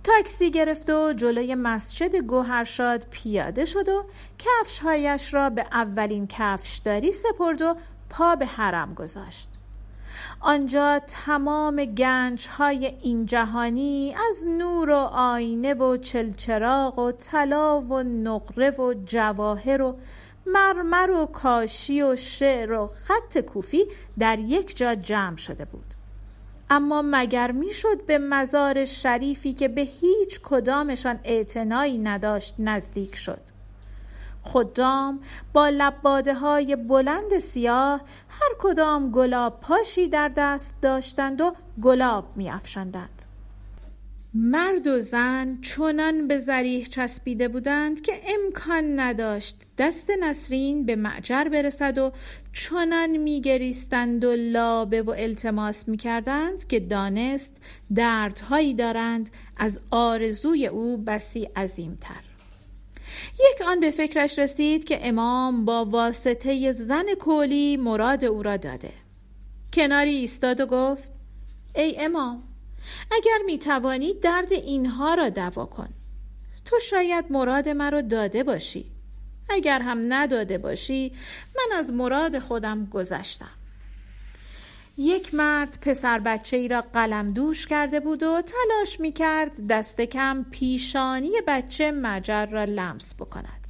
تاکسی 0.03 0.51
گرفت 0.51 0.89
و 0.89 1.13
جلوی 1.13 1.55
مسجد 1.55 2.15
گوهرشاد 2.15 3.07
پیاده 3.11 3.65
شد 3.65 3.89
و 3.89 4.05
کفشهایش 4.39 5.33
را 5.33 5.49
به 5.49 5.65
اولین 5.71 6.27
کفشداری 6.27 7.11
سپرد 7.11 7.61
و 7.61 7.75
پا 8.09 8.35
به 8.35 8.45
حرم 8.45 8.93
گذاشت. 8.93 9.49
آنجا 10.39 10.99
تمام 11.07 11.85
گنج 11.85 12.47
های 12.47 12.85
این 12.85 13.25
جهانی 13.25 14.15
از 14.29 14.47
نور 14.47 14.89
و 14.89 14.97
آینه 15.13 15.73
و 15.73 15.97
چلچراغ 15.97 16.99
و 16.99 17.11
طلا 17.11 17.81
و 17.81 18.03
نقره 18.03 18.71
و 18.71 18.93
جواهر 19.05 19.81
و 19.81 19.97
مرمر 20.45 21.11
و 21.11 21.25
کاشی 21.25 22.01
و 22.01 22.15
شعر 22.15 22.71
و 22.71 22.87
خط 22.87 23.37
کوفی 23.37 23.85
در 24.19 24.39
یک 24.39 24.77
جا 24.77 24.95
جمع 24.95 25.37
شده 25.37 25.65
بود. 25.65 26.00
اما 26.73 27.01
مگر 27.05 27.51
می‌شد 27.51 28.05
به 28.05 28.17
مزار 28.17 28.85
شریفی 28.85 29.53
که 29.53 29.67
به 29.67 29.81
هیچ 29.81 30.39
کدامشان 30.43 31.19
اعتنایی 31.23 31.97
نداشت 31.97 32.55
نزدیک 32.59 33.15
شد 33.15 33.41
خدام 34.43 35.19
با 35.53 35.69
لباده 35.69 36.33
های 36.33 36.75
بلند 36.75 37.39
سیاه 37.39 38.01
هر 38.29 38.49
کدام 38.59 39.11
گلاب 39.11 39.59
پاشی 39.61 40.07
در 40.07 40.31
دست 40.35 40.73
داشتند 40.81 41.41
و 41.41 41.53
گلاب 41.81 42.25
می 42.35 42.49
افشندند. 42.49 43.30
مرد 44.33 44.87
و 44.87 44.99
زن 44.99 45.57
چنان 45.61 46.27
به 46.27 46.37
زریح 46.37 46.85
چسبیده 46.85 47.47
بودند 47.47 48.01
که 48.01 48.13
امکان 48.27 48.99
نداشت 48.99 49.55
دست 49.77 50.09
نسرین 50.21 50.85
به 50.85 50.95
معجر 50.95 51.43
برسد 51.43 51.97
و 51.97 52.11
چنان 52.53 53.17
میگریستند 53.17 54.23
و 54.23 54.35
لابه 54.35 55.01
و 55.01 55.09
التماس 55.09 55.87
می‌کردند 55.87 56.67
که 56.67 56.79
دانست 56.79 57.57
دردهایی 57.95 58.73
دارند 58.73 59.29
از 59.57 59.81
آرزوی 59.91 60.67
او 60.67 60.97
بسی 60.97 61.43
عظیمتر. 61.43 62.23
یک 63.33 63.67
آن 63.67 63.79
به 63.79 63.91
فکرش 63.91 64.39
رسید 64.39 64.83
که 64.83 65.07
امام 65.07 65.65
با 65.65 65.85
واسطه 65.85 66.71
زن 66.71 67.05
کولی 67.19 67.77
مراد 67.77 68.25
او 68.25 68.43
را 68.43 68.57
داده. 68.57 68.93
کناری 69.73 70.15
ایستاد 70.15 70.59
و 70.59 70.65
گفت 70.65 71.11
ای 71.75 71.95
امام 71.99 72.43
اگر 73.11 73.37
می 73.45 73.59
توانی 73.59 74.13
درد 74.13 74.53
اینها 74.53 75.13
را 75.13 75.29
دوا 75.29 75.65
کن. 75.65 75.89
تو 76.65 76.79
شاید 76.79 77.25
مراد 77.29 77.69
مرا 77.69 78.01
داده 78.01 78.43
باشی. 78.43 78.91
اگر 79.49 79.79
هم 79.79 80.13
نداده 80.13 80.57
باشی 80.57 81.13
من 81.55 81.77
از 81.77 81.93
مراد 81.93 82.39
خودم 82.39 82.85
گذشتم. 82.85 83.51
یک 84.97 85.33
مرد 85.33 85.77
پسر 85.81 86.19
بچه 86.19 86.57
ای 86.57 86.67
را 86.67 86.81
قلم 86.81 87.33
دوش 87.33 87.67
کرده 87.67 87.99
بود 87.99 88.23
و 88.23 88.41
تلاش 88.41 88.99
می 88.99 89.11
کرد 89.11 89.67
دست 89.67 90.01
کم 90.01 90.45
پیشانی 90.51 91.31
بچه 91.47 91.91
مجر 91.91 92.45
را 92.45 92.63
لمس 92.63 93.15
بکند. 93.15 93.67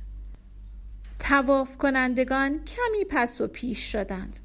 تواف 1.19 1.77
کنندگان 1.77 2.65
کمی 2.65 3.05
پس 3.09 3.41
و 3.41 3.47
پیش 3.47 3.91
شدند. 3.91 4.39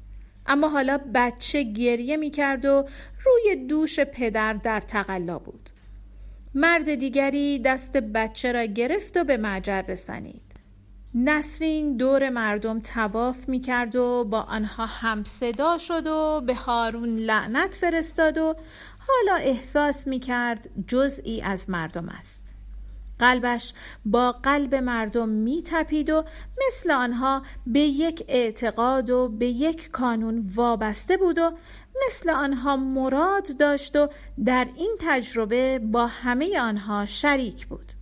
اما 0.47 0.69
حالا 0.69 0.99
بچه 1.13 1.63
گریه 1.63 2.17
می 2.17 2.29
کرد 2.29 2.65
و 2.65 2.87
روی 3.25 3.55
دوش 3.55 3.99
پدر 3.99 4.53
در 4.53 4.81
تقلا 4.81 5.39
بود. 5.39 5.69
مرد 6.55 6.95
دیگری 6.95 7.59
دست 7.59 7.97
بچه 7.97 8.51
را 8.51 8.65
گرفت 8.65 9.17
و 9.17 9.23
به 9.23 9.37
مجر 9.37 9.81
رسانید. 9.81 10.41
نسرین 11.15 11.97
دور 11.97 12.29
مردم 12.29 12.79
تواف 12.79 13.49
می 13.49 13.59
کرد 13.59 13.95
و 13.95 14.23
با 14.23 14.41
آنها 14.41 14.85
هم 14.85 15.23
صدا 15.23 15.77
شد 15.77 16.07
و 16.07 16.41
به 16.47 16.55
هارون 16.55 17.17
لعنت 17.17 17.73
فرستاد 17.73 18.37
و 18.37 18.55
حالا 19.07 19.41
احساس 19.41 20.07
می 20.07 20.19
کرد 20.19 20.69
جزئی 20.87 21.41
از 21.41 21.69
مردم 21.69 22.09
است. 22.09 22.46
قلبش 23.19 23.73
با 24.05 24.31
قلب 24.31 24.75
مردم 24.75 25.29
می 25.29 25.63
تپید 25.65 26.09
و 26.09 26.23
مثل 26.67 26.91
آنها 26.91 27.41
به 27.67 27.79
یک 27.79 28.23
اعتقاد 28.27 29.09
و 29.09 29.29
به 29.29 29.47
یک 29.47 29.91
کانون 29.91 30.49
وابسته 30.55 31.17
بود 31.17 31.37
و 31.37 31.51
مثل 32.05 32.29
آنها 32.29 32.77
مراد 32.77 33.57
داشت 33.57 33.95
و 33.95 34.09
در 34.45 34.67
این 34.75 34.95
تجربه 34.99 35.79
با 35.79 36.07
همه 36.07 36.59
آنها 36.59 37.05
شریک 37.05 37.67
بود. 37.67 37.93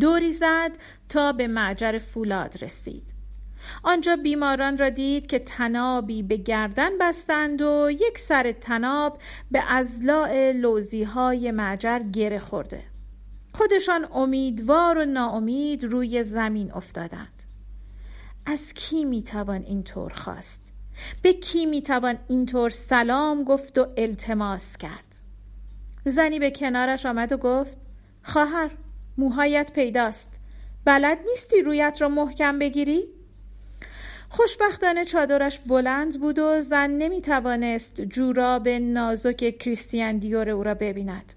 دوری 0.00 0.32
زد 0.32 0.70
تا 1.08 1.32
به 1.32 1.46
معجر 1.46 1.98
فولاد 1.98 2.64
رسید. 2.64 3.14
آنجا 3.82 4.16
بیماران 4.16 4.78
را 4.78 4.88
دید 4.88 5.26
که 5.26 5.38
تنابی 5.38 6.22
به 6.22 6.36
گردن 6.36 6.98
بستند 7.00 7.62
و 7.62 7.88
یک 7.90 8.18
سر 8.18 8.52
تناب 8.52 9.18
به 9.50 9.72
ازلاع 9.72 10.52
لوزی 10.52 11.02
های 11.02 11.50
معجر 11.50 11.98
گره 11.98 12.38
خورده. 12.38 12.93
خودشان 13.56 14.06
امیدوار 14.14 14.98
و 14.98 15.04
ناامید 15.04 15.84
روی 15.84 16.24
زمین 16.24 16.72
افتادند. 16.72 17.42
از 18.46 18.74
کی 18.74 19.04
می‌توان 19.04 19.62
اینطور 19.62 20.12
خواست؟ 20.12 20.72
به 21.22 21.32
کی 21.32 21.66
می‌توان 21.66 22.18
اینطور 22.28 22.70
سلام 22.70 23.44
گفت 23.44 23.78
و 23.78 23.86
التماس 23.96 24.76
کرد؟ 24.76 25.20
زنی 26.04 26.38
به 26.38 26.50
کنارش 26.50 27.06
آمد 27.06 27.32
و 27.32 27.36
گفت 27.36 27.78
خواهر 28.22 28.70
موهایت 29.18 29.72
پیداست. 29.72 30.28
بلد 30.84 31.18
نیستی 31.30 31.62
رویت 31.62 31.98
را 32.00 32.08
محکم 32.08 32.58
بگیری؟ 32.58 33.04
خوشبختانه 34.28 35.04
چادرش 35.04 35.58
بلند 35.58 36.20
بود 36.20 36.38
و 36.38 36.62
زن 36.62 36.90
نمی 36.90 37.20
توانست 37.20 38.00
جوراب 38.00 38.68
نازک 38.68 39.58
کریستیان 39.58 40.18
دیور 40.18 40.50
او 40.50 40.62
را 40.62 40.74
ببیند. 40.74 41.34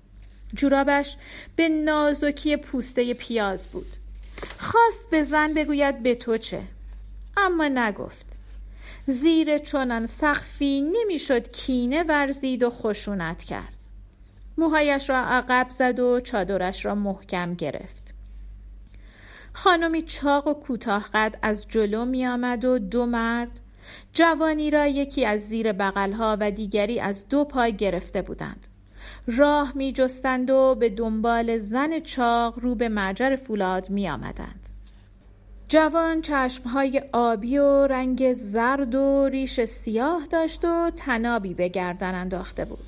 جورابش 0.54 1.18
به 1.56 1.70
نازکی 1.70 2.58
پوسته 2.58 3.14
پیاز 3.14 3.68
بود. 3.68 3.96
خواست 4.58 5.10
به 5.10 5.24
زن 5.24 5.54
بگوید 5.54 6.04
به 6.04 6.16
تو 6.16 6.38
چه؟ 6.38 6.62
اما 7.38 7.68
نگفت. 7.68 8.28
زیر 9.08 9.58
چنان 9.58 10.06
سخفی 10.06 10.82
نمی‌شد 10.82 11.52
کینه 11.52 12.04
ورزید 12.04 12.64
و 12.64 12.70
خشونت 12.70 13.44
کرد. 13.44 13.78
موهایش 14.58 15.10
را 15.10 15.18
عقب 15.18 15.68
زد 15.70 16.00
و 16.00 16.20
چادرش 16.20 16.86
را 16.86 16.96
محکم 16.96 17.54
گرفت. 17.54 18.14
خانمی 19.54 20.02
چاق 20.02 20.48
و 20.48 20.54
کوتاه 20.54 21.10
قد 21.14 21.40
از 21.42 21.68
جلو 21.68 22.06
می 22.06 22.28
آمد 22.28 22.66
و 22.66 22.80
دو 22.80 23.06
مرد 23.06 23.60
جوانی 24.14 24.72
را 24.72 24.88
یکی 24.88 25.26
از 25.26 25.42
زیر 25.42 25.72
بغلها 25.72 26.38
و 26.40 26.52
دیگری 26.52 27.00
از 27.00 27.28
دو 27.28 27.46
پای 27.46 27.76
گرفته 27.76 28.22
بودند. 28.22 28.68
راه 29.28 29.72
می 29.76 29.92
جستند 29.92 30.50
و 30.50 30.76
به 30.80 30.90
دنبال 30.90 31.58
زن 31.58 32.00
چاق 32.00 32.60
رو 32.60 32.76
به 32.76 32.90
مرجر 32.90 33.36
فولاد 33.36 33.90
می 33.90 34.10
آمدند. 34.10 34.70
جوان 35.68 36.22
چشمهای 36.22 37.04
آبی 37.14 37.58
و 37.58 37.88
رنگ 37.88 38.34
زرد 38.34 38.96
و 38.96 39.30
ریش 39.32 39.64
سیاه 39.64 40.26
داشت 40.26 40.66
و 40.66 40.92
تنابی 40.96 41.54
به 41.54 41.68
گردن 41.68 42.16
انداخته 42.16 42.66
بود. 42.66 42.88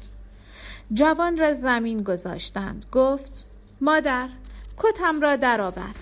جوان 0.94 1.38
را 1.38 1.54
زمین 1.54 2.04
گذاشتند 2.04 2.86
گفت 2.92 3.46
مادر 3.82 4.30
کتم 4.78 5.22
را 5.22 5.36
درآور 5.36 5.96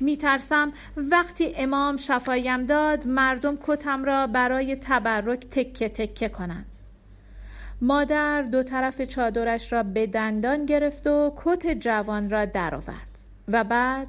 میترسم 0.00 0.72
وقتی 0.96 1.52
امام 1.56 1.96
شفایم 1.96 2.66
داد 2.66 3.06
مردم 3.06 3.58
کتم 3.62 4.04
را 4.04 4.26
برای 4.26 4.76
تبرک 4.76 5.40
تکه 5.50 5.88
تکه 5.88 6.28
کنند 6.28 6.69
مادر 7.82 8.42
دو 8.42 8.62
طرف 8.62 9.02
چادرش 9.02 9.72
را 9.72 9.82
به 9.82 10.06
دندان 10.06 10.66
گرفت 10.66 11.06
و 11.06 11.32
کت 11.36 11.66
جوان 11.66 12.30
را 12.30 12.44
درآورد 12.44 13.24
و 13.48 13.64
بعد 13.64 14.08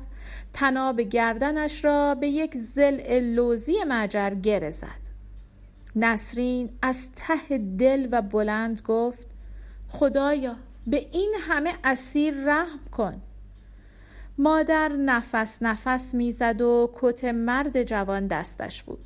تناب 0.54 1.02
گردنش 1.02 1.86
را 1.86 2.16
به 2.16 2.28
یک 2.28 2.58
زل 2.58 3.20
لوزی 3.20 3.76
مجر 3.88 4.30
گره 4.30 4.72
زد. 4.72 5.02
نسرین 5.96 6.70
از 6.82 7.12
ته 7.16 7.58
دل 7.58 8.08
و 8.12 8.22
بلند 8.22 8.82
گفت 8.82 9.28
خدایا 9.90 10.56
به 10.88 10.98
این 11.12 11.34
همه 11.42 11.74
اسیر 11.84 12.34
رحم 12.46 12.80
کن. 12.92 13.22
مادر 14.38 14.88
نفس 14.90 15.64
نفس 15.64 16.14
می‌زد 16.14 16.62
و 16.62 16.92
کت 16.96 17.26
مرد 17.26 17.84
جوان 17.84 18.28
دستش 18.28 18.84
بود. 18.84 19.06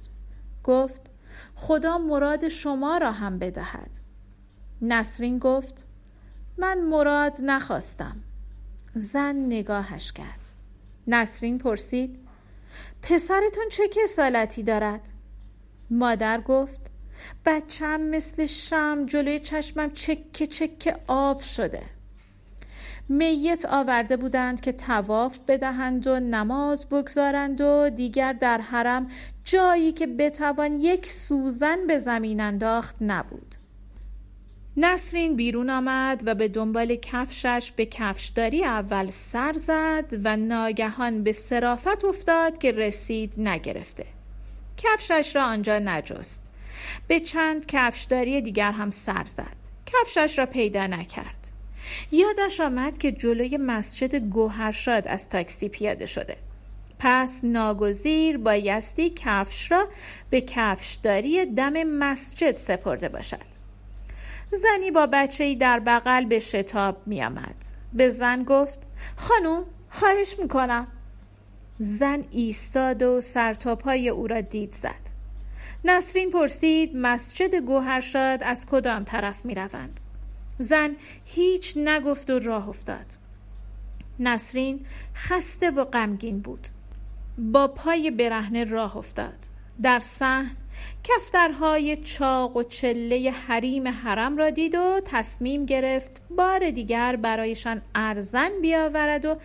گفت 0.64 1.02
خدا 1.56 1.98
مراد 1.98 2.48
شما 2.48 2.98
را 2.98 3.12
هم 3.12 3.40
بدهد. 3.40 4.05
نسرین 4.88 5.40
گفت 5.40 5.86
من 6.58 6.82
مراد 6.82 7.38
نخواستم. 7.44 8.18
زن 8.96 9.36
نگاهش 9.36 10.12
کرد. 10.12 10.40
نسرین 11.08 11.58
پرسید 11.58 12.20
پسرتون 13.02 13.64
چه 13.72 13.88
کسالتی 13.88 14.64
دارد؟ 14.64 15.12
مادر 15.90 16.42
گفت 16.42 16.82
بچم 17.46 18.02
مثل 18.02 18.46
شم 18.46 19.06
جلوی 19.06 19.40
چشمم 19.40 19.92
چکه 19.92 20.48
چکه 20.48 20.96
آب 21.08 21.42
شده. 21.42 21.84
میت 23.10 23.66
آورده 23.70 24.18
بودند 24.18 24.62
که 24.62 24.72
تواف 24.72 25.40
بدهند 25.48 26.08
و 26.08 26.20
نماز 26.20 26.86
بگذارند 26.90 27.62
و 27.62 27.90
دیگر 27.90 28.34
در 28.34 28.62
حرم 28.62 29.12
جایی 29.44 29.92
که 29.92 30.08
بتوان 30.08 30.80
یک 30.80 31.10
سوزن 31.10 31.88
به 31.88 32.00
زمین 32.00 32.42
انداخت 32.42 32.96
نبود. 33.02 33.55
نسرین 34.78 35.36
بیرون 35.36 35.70
آمد 35.70 36.24
و 36.26 36.36
به 36.36 36.48
دنبال 36.48 36.96
کفشش 36.96 37.72
به 37.76 37.86
کفشداری 37.86 38.64
اول 38.66 39.08
سر 39.10 39.54
زد 39.54 40.06
و 40.24 40.38
ناگهان 40.38 41.24
به 41.24 41.34
صرافت 41.34 42.06
افتاد 42.06 42.58
که 42.58 42.72
رسید 42.72 43.34
نگرفته. 43.38 44.06
کفشش 44.78 45.36
را 45.36 45.44
آنجا 45.44 45.80
نجست. 45.80 46.44
به 47.08 47.20
چند 47.20 47.66
کفشداری 47.66 48.42
دیگر 48.42 48.72
هم 48.72 48.92
سر 48.92 49.26
زد. 49.26 49.56
کفشش 49.86 50.40
را 50.40 50.46
پیدا 50.46 50.88
نکرد. 50.88 51.52
یادش 52.12 52.60
آمد 52.60 52.98
که 52.98 53.12
جلوی 53.12 53.58
مسجد 53.58 54.16
گوهرشاد 54.16 55.08
از 55.08 55.30
تاکسی 55.30 55.70
پیاده 55.70 56.06
شده. 56.06 56.38
پس 57.00 57.40
ناگزیر 57.44 58.38
بایستی 58.38 59.10
کفش 59.10 59.72
را 59.72 59.88
به 60.30 60.42
کفشداری 60.42 61.46
دم 61.46 61.84
مسجد 61.84 62.56
سپرده 62.56 63.10
باشد. 63.10 63.55
زنی 64.52 64.92
با 64.92 65.08
بچه 65.14 65.56
در 65.56 65.80
بغل 65.80 66.26
به 66.26 66.40
شتاب 66.40 66.98
می 67.06 67.24
آمد. 67.24 67.56
به 67.94 68.10
زن 68.10 68.44
گفت 68.44 68.80
خانوم 69.16 69.66
خواهش 69.90 70.40
می‌کنم. 70.40 70.88
زن 71.80 72.24
ایستاد 72.32 73.04
و 73.04 73.22
سرتاپای 73.22 74.10
او 74.10 74.28
را 74.28 74.42
دید 74.42 74.74
زد. 74.74 75.06
نسرین 75.86 76.32
پرسید 76.32 76.92
مسجد 76.98 77.56
گوهرشاد 77.56 78.44
از 78.44 78.66
کدام 78.66 79.04
طرف 79.04 79.46
می 79.46 79.56
روند 79.56 80.00
زن 80.60 80.96
هیچ 81.26 81.78
نگفت 81.78 82.30
و 82.30 82.40
راه 82.40 82.70
افتاد. 82.70 83.06
نسرین 84.20 84.86
خسته 85.16 85.72
و 85.72 85.84
غمگین 85.84 86.40
بود. 86.40 86.68
با 87.38 87.68
پای 87.68 88.12
برهنه 88.12 88.64
راه 88.64 88.98
افتاد. 88.98 89.38
در 89.82 90.00
صحن 90.00 90.52
کفترهای 91.04 91.98
چاق 91.98 92.58
و 92.58 92.64
چله 92.64 93.32
حریم 93.32 93.88
حرم 93.88 94.38
را 94.38 94.50
دید 94.50 94.76
و 94.76 95.02
تصمیم 95.06 95.66
گرفت 95.66 96.22
بار 96.30 96.70
دیگر 96.70 97.16
برایشان 97.16 97.82
ارزن 97.96 98.50
بیاورد 98.62 99.26
و 99.26 99.36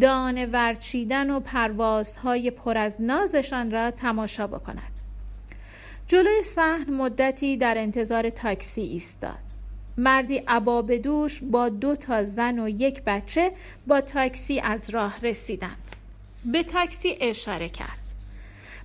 دانه 0.00 0.46
ورچیدن 0.46 1.30
و 1.30 1.40
پروازهای 1.40 2.50
پر 2.50 2.78
از 2.78 3.02
نازشان 3.02 3.70
را 3.70 3.90
تماشا 3.90 4.46
بکند. 4.46 4.92
جلوی 6.06 6.42
صحن 6.42 6.94
مدتی 6.94 7.56
در 7.56 7.78
انتظار 7.78 8.30
تاکسی 8.30 8.82
ایستاد. 8.82 9.46
مردی 9.98 10.42
عباب 10.48 10.94
دوش 10.96 11.40
با 11.42 11.68
دو 11.68 11.96
تا 11.96 12.24
زن 12.24 12.58
و 12.58 12.68
یک 12.68 13.02
بچه 13.02 13.52
با 13.86 14.00
تاکسی 14.00 14.60
از 14.60 14.90
راه 14.90 15.20
رسیدند. 15.22 15.96
به 16.44 16.62
تاکسی 16.62 17.16
اشاره 17.20 17.68
کرد. 17.68 18.05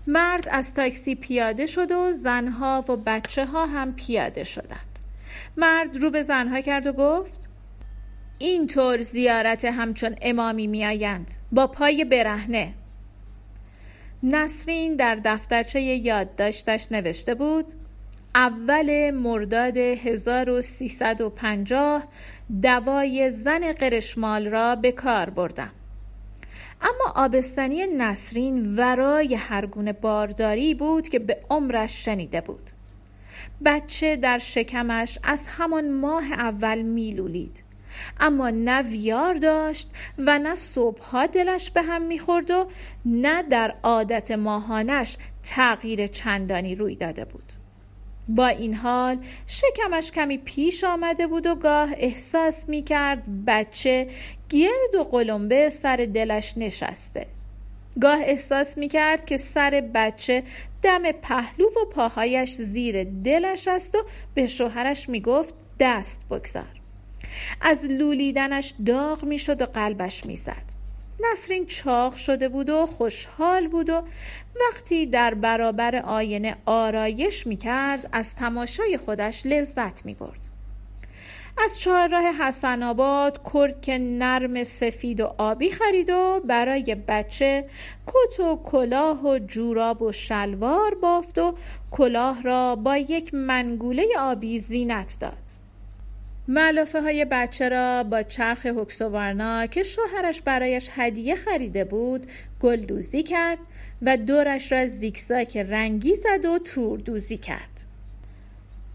مرد 0.08 0.48
از 0.52 0.74
تاکسی 0.74 1.16
پیاده 1.16 1.66
شد 1.66 1.92
و 1.92 2.12
زنها 2.12 2.86
و 2.90 2.96
بچه 2.96 3.46
ها 3.46 3.66
هم 3.66 3.96
پیاده 3.96 4.44
شدند. 4.44 5.00
مرد 5.58 5.98
رو 5.98 6.12
به 6.12 6.24
زنها 6.24 6.62
کرد 6.62 6.88
و 6.88 6.94
گفت 6.94 7.42
اینطور 8.40 9.02
زیارت 9.02 9.66
همچون 9.66 10.16
امامی 10.22 10.68
میآیند. 10.68 11.32
با 11.52 11.68
پای 11.68 12.06
برهنه. 12.06 12.74
نسرین 14.24 14.96
در 14.96 15.16
دفترچه 15.26 15.82
یادداشتش 15.82 16.92
نوشته 16.92 17.36
بود 17.36 17.66
اول 18.36 19.12
مرداد 19.12 19.78
1350 19.78 22.04
دوای 22.62 23.32
زن 23.32 23.72
قرشمال 23.72 24.48
را 24.48 24.76
به 24.76 24.92
کار 24.92 25.30
بردم. 25.30 25.72
اما 26.82 27.26
آبستنی 27.26 27.88
نسرین 27.88 28.76
ورای 28.76 29.36
هر 29.36 29.65
گونه 29.65 29.94
بارداری 29.94 30.74
بود 30.74 31.10
که 31.10 31.20
به 31.20 31.38
عمرش 31.50 32.06
شنیده 32.06 32.41
بود. 32.41 32.70
بچه 33.65 34.15
در 34.15 34.38
شکمش 34.38 35.20
از 35.24 35.48
همان 35.48 35.91
ماه 35.91 36.32
اول 36.32 36.82
میلولید. 36.82 37.63
اما 38.20 38.50
نه 38.50 38.82
ویار 38.82 39.34
داشت 39.34 39.91
و 40.17 40.39
نه 40.39 40.56
صبحها 40.56 41.26
دلش 41.26 41.72
به 41.72 41.82
هم 41.82 42.02
می‌خورد 42.02 42.52
و 42.52 42.67
نه 43.06 43.44
در 43.44 43.76
عادت 43.84 44.32
ماهانش 44.32 45.17
تغییر 45.44 46.08
چندانی 46.08 46.76
روی 46.76 46.96
داده 46.96 47.26
بود. 47.26 47.61
با 48.36 48.48
این 48.48 48.74
حال 48.74 49.17
شکمش 49.48 50.12
کمی 50.12 50.38
پیش 50.38 50.84
آمده 50.84 51.28
بود 51.28 51.48
و 51.48 51.56
گاه 51.56 51.89
احساس 51.98 52.70
می 52.70 52.84
کرد 52.84 53.46
بچه 53.48 54.08
گرد 54.50 54.96
و 55.00 55.04
قلمبه 55.04 55.70
سر 55.70 56.08
دلش 56.13 56.54
نشسته. 56.58 57.26
گاه 58.02 58.20
احساس 58.22 58.78
می 58.78 58.88
کرد 58.88 59.26
که 59.26 59.38
سر 59.38 59.84
بچه 59.94 60.44
دم 60.82 61.12
پهلو 61.12 61.65
و 61.65 61.86
پاهایش 61.94 62.54
زیر 62.54 63.04
دلش 63.04 63.67
است 63.67 63.96
و 63.96 63.98
به 64.34 64.48
شوهرش 64.48 65.10
می 65.10 65.22
گفت 65.22 65.56
دست 65.80 66.22
بگذار. 66.30 66.82
از 67.62 67.86
لولیدنش 67.86 68.74
داغ 68.86 69.24
می 69.24 69.39
شد 69.39 69.62
و 69.62 69.65
قلبش 69.65 70.26
می 70.26 70.36
زد 70.36 70.81
نسرین 71.22 71.66
چاق 71.66 72.16
شده 72.16 72.50
بود 72.50 72.70
و 72.70 72.86
خوشحال 72.86 73.68
بود 73.68 73.90
و 73.90 74.04
وقتی 74.62 75.06
در 75.06 75.34
برابر 75.34 75.96
آینه 75.96 76.58
آرایش 76.66 77.48
می 77.48 77.58
کرد 77.58 78.10
از 78.12 78.36
تماشای 78.36 78.98
خودش 78.98 79.46
لذت 79.46 80.06
می 80.06 80.14
برد. 80.14 80.52
از 81.58 81.80
چهارراه 81.80 82.24
حسن 82.24 82.84
آباد 82.84 83.42
کرک 83.54 83.90
نرم 84.00 84.64
سفید 84.64 85.20
و 85.20 85.36
آبی 85.38 85.72
خرید 85.72 86.10
و 86.10 86.42
برای 86.46 86.96
بچه 87.08 87.66
کت 88.08 88.40
و 88.40 88.56
کلاه 88.56 89.26
و 89.28 89.40
جوراب 89.40 90.02
و 90.02 90.12
شلوار 90.12 90.96
بافت 90.96 91.38
و 91.38 91.56
کلاه 91.92 92.42
را 92.42 92.76
با 92.76 92.98
یک 92.98 93.34
منگوله 93.34 94.08
آبی 94.20 94.60
زینت 94.60 95.18
داد. 95.20 95.51
ملافه 96.54 97.02
های 97.02 97.26
بچه 97.26 97.70
را 97.70 98.04
با 98.04 98.24
چرخ 98.24 98.66
هکسوارنا 98.66 99.66
که 99.66 99.84
شوهرش 99.84 100.42
برایش 100.42 100.90
هدیه 100.92 101.36
خریده 101.36 101.84
بود 101.84 102.28
گلدوزی 102.60 103.24
کرد 103.24 103.58
و 104.02 104.18
دورش 104.18 104.72
را 104.72 104.88
زیکزاک 104.88 105.58
رنگی 105.58 106.16
زد 106.16 106.46
و 106.46 106.60
توردوزی 106.60 107.38
کرد. 107.38 107.82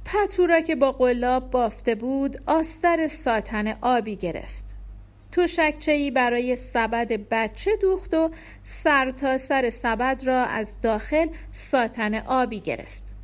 پتو 0.04 0.60
که 0.60 0.76
با 0.76 0.92
قلاب 0.92 1.50
بافته 1.50 1.94
بود 1.94 2.36
آستر 2.46 3.08
ساتن 3.08 3.76
آبی 3.80 4.16
گرفت. 4.16 4.64
توشکچهای 5.32 6.10
برای 6.10 6.56
سبد 6.56 7.12
بچه 7.30 7.70
دوخت 7.80 8.14
و 8.14 8.30
سر 8.64 9.10
تا 9.10 9.38
سر 9.38 9.70
سبد 9.70 10.22
را 10.24 10.44
از 10.44 10.80
داخل 10.80 11.26
ساتن 11.52 12.14
آبی 12.14 12.60
گرفت. 12.60 13.15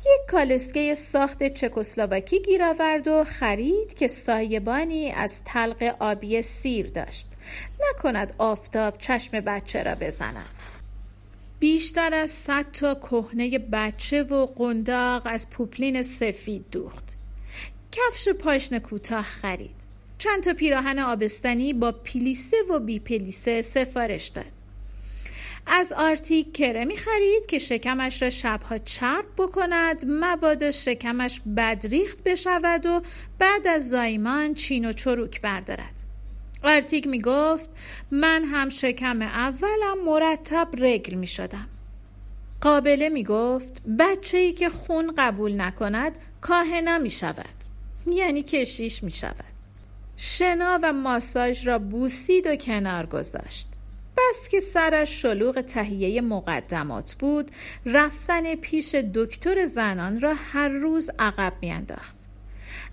یک 0.00 0.30
کالسکه 0.30 0.94
ساخت 0.94 1.54
چکسلواکی 1.54 2.42
گیر 2.42 2.62
آورد 2.62 3.08
و 3.08 3.24
خرید 3.24 3.94
که 3.94 4.08
سایبانی 4.08 5.10
از 5.10 5.44
تلق 5.44 5.96
آبی 5.98 6.42
سیر 6.42 6.86
داشت. 6.86 7.26
نکند 7.80 8.34
آفتاب 8.38 8.98
چشم 8.98 9.40
بچه 9.40 9.82
را 9.82 9.94
بزند. 9.94 10.48
بیشتر 11.58 12.14
از 12.14 12.30
صد 12.30 12.66
تا 12.72 12.94
کهنه 12.94 13.58
بچه 13.58 14.22
و 14.22 14.46
قنداق 14.46 15.22
از 15.24 15.50
پوپلین 15.50 16.02
سفید 16.02 16.64
دوخت. 16.72 17.04
کفش 17.92 18.28
پاشن 18.28 18.78
کوتاه 18.78 19.22
خرید. 19.22 19.80
چند 20.18 20.42
تا 20.42 20.52
پیراهن 20.52 20.98
آبستنی 20.98 21.72
با 21.72 21.92
پلیسه 21.92 22.56
و 22.70 22.78
بی 22.78 22.98
پلیسه 22.98 23.62
سفارش 23.62 24.28
داد. 24.28 24.59
از 25.66 25.92
آرتیک 25.92 26.52
کرمی 26.52 26.96
خرید 26.96 27.46
که 27.48 27.58
شکمش 27.58 28.22
را 28.22 28.30
شبها 28.30 28.78
چرب 28.78 29.24
بکند 29.38 30.04
مبادا 30.08 30.70
شکمش 30.70 31.40
بدریخت 31.56 32.24
بشود 32.24 32.86
و 32.86 33.02
بعد 33.38 33.66
از 33.66 33.88
زایمان 33.88 34.54
چین 34.54 34.84
و 34.84 34.92
چروک 34.92 35.40
بردارد. 35.40 35.94
آرتیک 36.62 37.06
می 37.06 37.20
گفت 37.20 37.70
من 38.10 38.44
هم 38.44 38.68
شکم 38.68 39.22
اولم 39.22 40.04
مرتب 40.06 40.68
رگل 40.78 41.14
می 41.14 41.26
شدم 41.26 41.68
قابله 42.60 43.08
می 43.08 43.24
گفت 43.24 43.82
بچه 43.98 44.38
ای 44.38 44.52
که 44.52 44.68
خون 44.68 45.14
قبول 45.18 45.60
نکند 45.60 46.18
کاهنا 46.40 46.98
می 46.98 47.10
شود 47.10 47.44
یعنی 48.06 48.42
کشیش 48.42 49.02
می 49.02 49.12
شود 49.12 49.44
شنا 50.16 50.78
و 50.82 50.92
ماساژ 50.92 51.66
را 51.66 51.78
بوسید 51.78 52.46
و 52.46 52.56
کنار 52.56 53.06
گذاشت. 53.06 53.69
بس 54.20 54.48
که 54.48 54.60
سرش 54.60 55.22
شلوغ 55.22 55.60
تهیه 55.60 56.20
مقدمات 56.20 57.14
بود 57.14 57.50
رفتن 57.86 58.54
پیش 58.54 58.94
دکتر 58.94 59.66
زنان 59.66 60.20
را 60.20 60.34
هر 60.34 60.68
روز 60.68 61.10
عقب 61.18 61.52
میانداخت. 61.60 62.16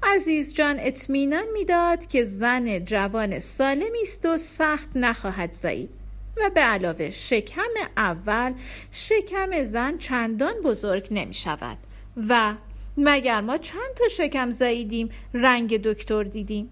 عزیز 0.03 0.53
جان 0.53 0.75
اطمینان 0.79 1.45
می‌داد 1.53 2.05
که 2.05 2.25
زن 2.25 2.85
جوان 2.85 3.39
سالمی 3.39 4.01
است 4.01 4.25
و 4.25 4.37
سخت 4.37 4.89
نخواهد 4.95 5.53
زایید. 5.53 5.89
و 6.37 6.49
به 6.49 6.61
علاوه 6.61 7.09
شکم 7.09 7.71
اول 7.97 8.53
شکم 8.91 9.63
زن 9.63 9.97
چندان 9.97 10.53
بزرگ 10.63 11.07
نمی 11.11 11.33
شود 11.33 11.77
و 12.29 12.53
مگر 12.97 13.41
ما 13.41 13.57
چند 13.57 13.93
تا 13.95 14.07
شکم 14.07 14.51
زاییدیم؟ 14.51 15.09
رنگ 15.33 15.81
دکتر 15.81 16.23
دیدیم. 16.23 16.69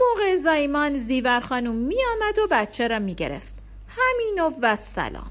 موقع 0.00 0.36
زایمان 0.36 0.98
زیور 0.98 1.40
خانوم 1.40 1.76
می 1.76 1.96
آمد 2.12 2.38
و 2.38 2.46
بچه 2.50 2.88
را 2.88 2.98
می 2.98 3.14
گرفت 3.14 3.53
همین 3.96 4.52
و 4.62 4.76
سلام 4.76 5.30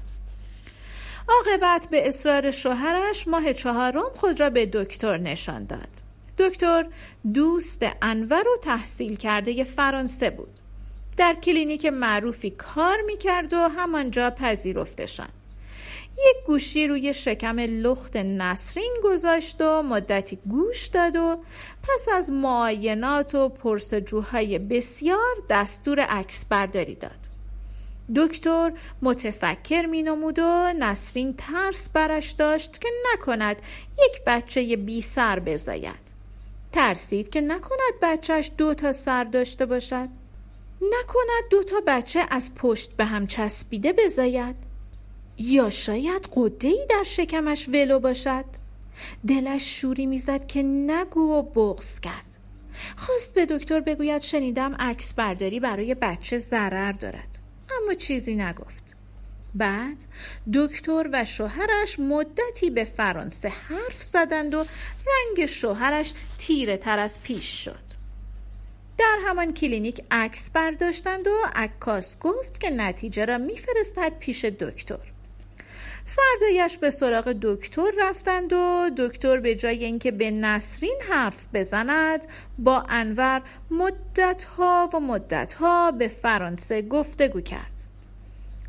عاقبت 1.28 1.88
به 1.90 2.08
اصرار 2.08 2.50
شوهرش 2.50 3.28
ماه 3.28 3.52
چهارم 3.52 4.10
خود 4.14 4.40
را 4.40 4.50
به 4.50 4.66
دکتر 4.66 5.16
نشان 5.16 5.64
داد. 5.64 5.88
دکتر 6.38 6.86
دوست 7.34 7.86
انور 8.02 8.48
و 8.48 8.56
تحصیل 8.62 9.16
کرده 9.16 9.64
فرانسه 9.64 10.30
بود. 10.30 10.58
در 11.16 11.34
کلینیک 11.34 11.86
معروفی 11.86 12.50
کار 12.50 12.96
می‌کرد 13.06 13.52
و 13.52 13.56
همانجا 13.56 14.30
پذیرفتشان. 14.30 15.28
یک 16.18 16.46
گوشی 16.46 16.86
روی 16.86 17.14
شکم 17.14 17.60
لخت 17.60 18.16
نسرین 18.16 18.96
گذاشت 19.04 19.60
و 19.60 19.82
مدتی 19.82 20.38
گوش 20.50 20.86
داد 20.86 21.16
و 21.16 21.36
پس 21.82 22.08
از 22.14 22.30
معاینات 22.30 23.34
و 23.34 23.48
پرسجوهای 23.48 24.58
بسیار 24.58 25.34
دستور 25.50 26.00
عکس 26.00 26.44
برداری 26.44 26.94
داد. 26.94 27.23
دکتر 28.16 28.72
متفکر 29.02 29.86
می 29.86 30.02
نمود 30.02 30.38
و 30.38 30.72
نسرین 30.78 31.34
ترس 31.38 31.88
برش 31.88 32.30
داشت 32.30 32.80
که 32.80 32.88
نکند 33.12 33.62
یک 34.04 34.22
بچه 34.26 34.76
بی 34.76 35.00
سر 35.00 35.38
بزاید. 35.38 36.04
ترسید 36.72 37.28
که 37.28 37.40
نکند 37.40 37.94
بچهش 38.02 38.50
دو 38.58 38.74
تا 38.74 38.92
سر 38.92 39.24
داشته 39.24 39.66
باشد. 39.66 40.08
نکند 40.82 41.50
دو 41.50 41.62
تا 41.62 41.76
بچه 41.86 42.26
از 42.30 42.54
پشت 42.54 42.92
به 42.92 43.04
هم 43.04 43.26
چسبیده 43.26 43.92
بزاید. 43.92 44.56
یا 45.38 45.70
شاید 45.70 46.28
قده 46.34 46.68
ای 46.68 46.86
در 46.90 47.02
شکمش 47.02 47.68
ولو 47.68 47.98
باشد. 47.98 48.44
دلش 49.28 49.80
شوری 49.80 50.06
می‌زد 50.06 50.46
که 50.46 50.62
نگو 50.62 51.20
و 51.20 51.42
بغز 51.42 52.00
کرد. 52.00 52.38
خواست 52.96 53.34
به 53.34 53.46
دکتر 53.46 53.80
بگوید 53.80 54.22
شنیدم 54.22 54.74
عکس 54.78 55.14
برداری 55.14 55.60
برای 55.60 55.94
بچه 55.94 56.38
ضرر 56.38 56.92
دارد. 56.92 57.33
اما 57.70 57.94
چیزی 57.94 58.34
نگفت. 58.34 58.84
بعد 59.54 59.96
دکتر 60.54 61.08
و 61.12 61.24
شوهرش 61.24 61.98
مدتی 61.98 62.70
به 62.70 62.84
فرانسه 62.84 63.48
حرف 63.48 64.02
زدند 64.02 64.54
و 64.54 64.64
رنگ 65.06 65.46
شوهرش 65.46 66.12
تیره 66.38 66.76
تر 66.76 66.98
از 66.98 67.22
پیش 67.22 67.64
شد. 67.64 67.84
در 68.98 69.18
همان 69.26 69.54
کلینیک 69.54 70.04
عکس 70.10 70.50
برداشتند 70.50 71.26
و 71.26 71.36
عکاس 71.54 72.18
گفت 72.18 72.60
که 72.60 72.70
نتیجه 72.70 73.24
را 73.24 73.38
میفرستد 73.38 74.12
پیش 74.18 74.44
دکتر. 74.44 75.13
فردایش 76.04 76.78
به 76.78 76.90
سراغ 76.90 77.36
دکتر 77.42 77.90
رفتند 77.98 78.52
و 78.52 78.90
دکتر 78.96 79.40
به 79.40 79.54
جای 79.54 79.84
اینکه 79.84 80.10
به 80.10 80.30
نسرین 80.30 80.98
حرف 81.08 81.46
بزند 81.54 82.26
با 82.58 82.84
انور 82.88 83.42
مدتها 83.70 84.90
و 84.94 85.00
مدتها 85.00 85.90
به 85.90 86.08
فرانسه 86.08 86.82
گفتگو 86.82 87.40
کرد. 87.40 87.86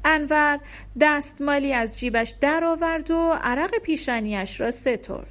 انور 0.06 0.60
دستمالی 1.02 1.74
از 1.74 2.00
جیبش 2.00 2.36
درآورد 2.42 3.12
و 3.12 3.34
عرق 3.42 3.78
پیشانیش 3.78 4.62
را 4.62 4.72
سترد. 4.72 5.28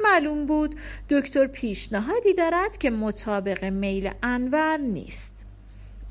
معلوم 0.00 0.46
بود 0.46 0.76
دکتر 1.10 1.46
پیشنهادی 1.46 2.34
دارد 2.34 2.78
که 2.78 2.90
مطابق 2.90 3.64
میل 3.64 4.10
انور 4.22 4.76
نیست. 4.76 5.33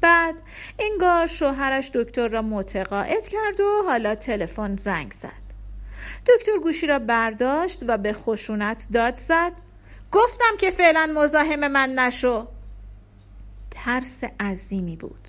بعد 0.03 0.41
انگار 0.79 1.27
شوهرش 1.27 1.91
دکتر 1.93 2.27
را 2.27 2.41
متقاعد 2.41 3.27
کرد 3.27 3.59
و 3.59 3.83
حالا 3.85 4.15
تلفن 4.15 4.75
زنگ 4.75 5.11
زد. 5.11 5.43
دکتر 6.27 6.57
گوشی 6.63 6.87
را 6.87 6.99
برداشت 6.99 7.83
و 7.87 7.97
به 7.97 8.13
خشونت 8.13 8.87
داد 8.93 9.15
زد. 9.15 9.51
گفتم 10.11 10.57
که 10.59 10.71
فعلا 10.71 11.13
مزاحم 11.15 11.67
من 11.67 11.89
نشو. 11.89 12.47
ترس 13.71 14.23
عظیمی 14.39 14.95
بود. 14.95 15.27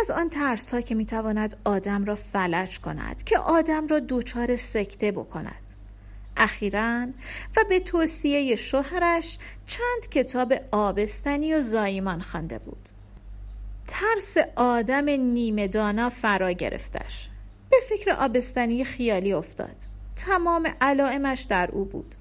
از 0.00 0.10
آن 0.10 0.28
ترس 0.28 0.74
ها 0.74 0.80
که 0.80 0.94
می‌تواند 0.94 1.56
آدم 1.64 2.04
را 2.04 2.14
فلج 2.14 2.80
کند 2.80 3.24
که 3.24 3.38
آدم 3.38 3.86
را 3.86 3.98
دوچار 3.98 4.56
سکته 4.56 5.12
بکند. 5.12 5.62
اخیرا 6.36 7.06
و 7.56 7.64
به 7.68 7.80
توصیه 7.80 8.56
شوهرش 8.56 9.38
چند 9.66 10.08
کتاب 10.10 10.54
آبستنی 10.72 11.54
و 11.54 11.60
زایمان 11.60 12.20
خوانده 12.20 12.58
بود. 12.58 12.88
ترس 13.86 14.36
آدم 14.56 15.08
نیمه 15.08 15.68
دانا 15.68 16.10
فرا 16.10 16.52
گرفتش. 16.52 17.28
به 17.70 17.76
فکر 17.88 18.10
آبستنی 18.10 18.84
خیالی 18.84 19.32
افتاد. 19.32 19.76
تمام 20.16 20.74
علائمش 20.80 21.42
در 21.42 21.70
او 21.72 21.84
بود. 21.84 22.14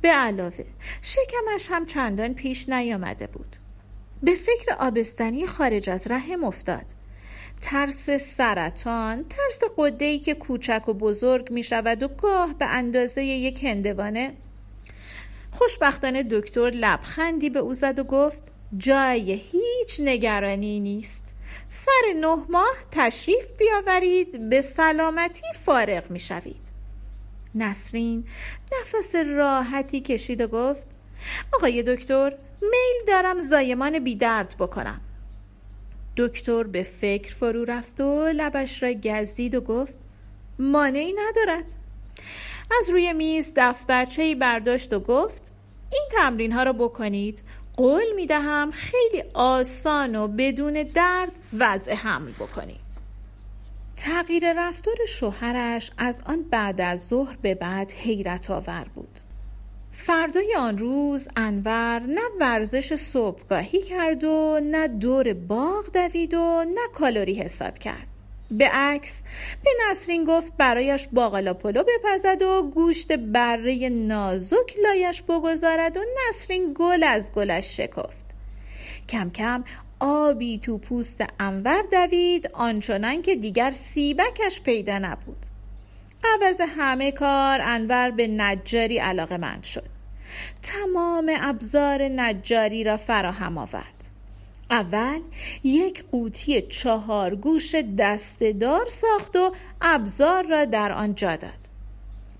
به 0.00 0.08
علاوه 0.08 0.64
شکمش 1.02 1.66
هم 1.70 1.86
چندان 1.86 2.34
پیش 2.34 2.68
نیامده 2.68 3.26
بود. 3.26 3.56
به 4.22 4.34
فکر 4.34 4.72
آبستنی 4.78 5.46
خارج 5.46 5.90
از 5.90 6.10
رحم 6.10 6.44
افتاد. 6.44 6.84
ترس 7.60 8.10
سرطان 8.10 9.24
ترس 9.24 9.60
قدهی 9.76 10.18
که 10.18 10.34
کوچک 10.34 10.88
و 10.88 10.94
بزرگ 10.94 11.50
می 11.50 11.62
شود 11.62 12.02
و 12.02 12.08
گاه 12.08 12.54
به 12.58 12.66
اندازه 12.66 13.24
یک 13.24 13.64
هندوانه. 13.64 14.32
خوشبختانه 15.52 16.22
دکتر 16.30 16.70
لبخندی 16.70 17.50
به 17.50 17.58
او 17.58 17.74
زد 17.74 17.98
و 17.98 18.04
گفت 18.04 18.52
جای 18.78 19.32
هیچ 19.32 20.00
نگرانی 20.00 20.80
نیست. 20.80 21.24
سر 21.68 22.12
نه 22.20 22.36
ماه 22.48 22.76
تشریف 22.92 23.52
بیاورید 23.58 24.48
به 24.48 24.60
سلامتی 24.60 25.46
فارغ 25.64 26.10
می 26.10 26.18
شوید 26.18 26.66
نسرین 27.54 28.24
نفس 28.80 29.14
راحتی 29.14 30.00
کشید 30.00 30.40
و 30.40 30.46
گفت 30.46 30.88
آقای 31.54 31.82
دکتر 31.82 32.38
میل 32.62 33.06
دارم 33.06 33.40
زایمان 33.40 33.98
بیدرد 33.98 34.54
بکنم. 34.58 35.00
دکتر 36.16 36.62
به 36.62 36.82
فکر 36.82 37.34
فرو 37.34 37.64
رفت 37.64 38.00
و 38.00 38.26
لبش 38.34 38.82
را 38.82 38.92
گزدید 38.92 39.54
و 39.54 39.60
گفت 39.60 39.98
مانعی 40.58 41.12
ندارد. 41.12 41.64
از 42.80 42.90
روی 42.90 43.12
میز 43.12 43.52
دفترچه 43.56 44.34
برداشت 44.34 44.92
و 44.92 45.00
گفت 45.00 45.52
این 45.92 46.08
تمرین 46.12 46.52
ها 46.52 46.62
را 46.62 46.72
بکنید. 46.72 47.42
قول 47.76 48.14
می 48.16 48.26
دهم 48.26 48.70
خیلی 48.70 49.24
آسان 49.34 50.16
و 50.16 50.28
بدون 50.28 50.82
درد 50.94 51.32
وضع 51.58 51.94
حمل 51.94 52.30
بکنید. 52.30 52.86
تغییر 53.96 54.68
رفتار 54.68 54.96
شوهرش 55.08 55.90
از 55.98 56.22
آن 56.26 56.42
بعد 56.42 56.80
از 56.80 57.08
ظهر 57.08 57.36
به 57.42 57.54
بعد 57.54 57.92
حیرت 57.92 58.50
آور 58.50 58.86
بود. 58.94 59.20
فردای 59.92 60.54
آن 60.58 60.78
روز 60.78 61.28
انور 61.36 62.00
نه 62.00 62.20
ورزش 62.40 62.94
صبحگاهی 62.94 63.82
کرد 63.82 64.24
و 64.24 64.60
نه 64.62 64.88
دور 64.88 65.32
باغ 65.32 65.92
دوید 65.92 66.34
و 66.34 66.64
نه 66.64 66.80
کالری 66.94 67.34
حساب 67.34 67.78
کرد. 67.78 68.15
به 68.50 68.68
عکس. 68.68 69.22
به 69.64 69.70
نسرین 69.90 70.24
گفت 70.24 70.56
برایش 70.56 71.08
باقلا 71.12 71.54
پلو 71.54 71.82
بپزد 71.82 72.42
و 72.42 72.62
گوشت 72.74 73.12
بره 73.12 73.88
نازک 73.88 74.74
لایش 74.82 75.22
بگذارد 75.22 75.96
و 75.96 76.00
نسرین 76.28 76.74
گل 76.74 77.02
از 77.02 77.32
گلش 77.32 77.76
شکفت. 77.76 78.26
کم 79.08 79.30
کم 79.30 79.64
آبی 80.00 80.58
تو 80.58 80.78
پوست 80.78 81.24
انور 81.40 81.82
دوید 81.92 82.50
آنچنان 82.52 83.22
که 83.22 83.36
دیگر 83.36 83.72
سیبکش 83.72 84.60
پیدا 84.60 84.98
نبود. 84.98 85.46
عوض 86.24 86.60
همه 86.60 87.12
کار 87.12 87.60
انور 87.62 88.10
به 88.10 88.26
نجاری 88.26 88.98
علاقه 88.98 89.36
مند 89.36 89.64
شد. 89.64 89.88
تمام 90.62 91.32
ابزار 91.40 92.02
نجاری 92.02 92.84
را 92.84 92.96
فراهم 92.96 93.58
آورد. 93.58 93.95
اول 94.70 95.20
یک 95.64 96.04
قوطی 96.10 96.62
چهار 96.62 97.34
گوش 97.34 97.74
دستدار 97.98 98.88
ساخت 98.88 99.36
و 99.36 99.52
ابزار 99.80 100.46
را 100.46 100.64
در 100.64 100.92
آن 100.92 101.14
جا 101.14 101.36
داد. 101.36 101.50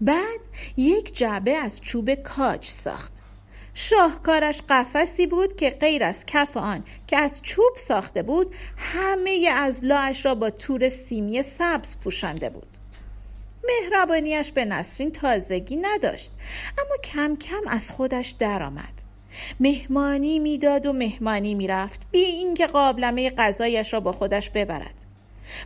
بعد 0.01 0.41
یک 0.77 1.17
جعبه 1.17 1.57
از 1.57 1.81
چوب 1.81 2.15
کاج 2.15 2.67
ساخت. 2.67 3.13
شاهکارش 3.75 4.63
قفسی 4.69 5.27
بود 5.27 5.57
که 5.57 5.71
غیر 5.71 6.05
از 6.05 6.27
کف 6.27 6.57
آن 6.57 6.85
که 7.07 7.17
از 7.17 7.43
چوب 7.43 7.77
ساخته 7.77 8.23
بود 8.23 8.55
همه 8.77 9.51
از 9.55 9.85
لاش 9.85 10.27
را 10.27 10.35
با 10.35 10.51
تور 10.51 10.89
سیمی 10.89 11.43
سبز 11.43 11.97
پوشانده 11.97 12.51
بود. 12.51 12.67
مهربانیش 13.65 14.53
به 14.53 14.65
نسرین 14.65 15.13
تازگی 15.13 15.77
نداشت 15.77 16.33
اما 16.79 16.97
کم 17.05 17.37
کم 17.37 17.69
از 17.69 17.91
خودش 17.91 18.31
درآمد. 18.31 19.06
مهمانی 19.61 20.39
می‌داد 20.39 20.87
و 20.87 20.93
مهمانی 20.93 21.55
می‌رفت. 21.55 22.03
بی 22.11 22.19
اینکه 22.19 22.67
قابلمه 22.67 23.31
غذایش 23.31 23.93
را 23.93 24.01
با 24.01 24.13
خودش 24.13 24.51
ببرد. 24.51 24.95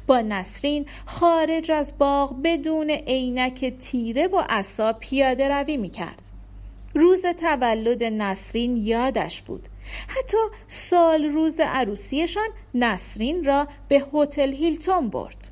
با 0.07 0.21
نسرین 0.21 0.87
خارج 1.07 1.71
از 1.71 1.99
باغ 1.99 2.37
بدون 2.45 2.91
عینک 2.91 3.65
تیره 3.65 4.27
و 4.27 4.43
عصا 4.49 4.93
پیاده 4.93 5.49
روی 5.49 5.77
می‌کرد. 5.77 6.29
روز 6.95 7.23
تولد 7.41 8.05
نسرین 8.05 8.77
یادش 8.77 9.43
بود. 9.43 9.69
حتی 10.09 10.39
سال 10.69 11.25
روز 11.25 11.61
عروسیشان 11.61 12.49
نسرین 12.75 13.45
را 13.45 13.69
به 13.89 14.05
هتل 14.15 14.53
هیلتون 14.53 15.09
برد. 15.09 15.51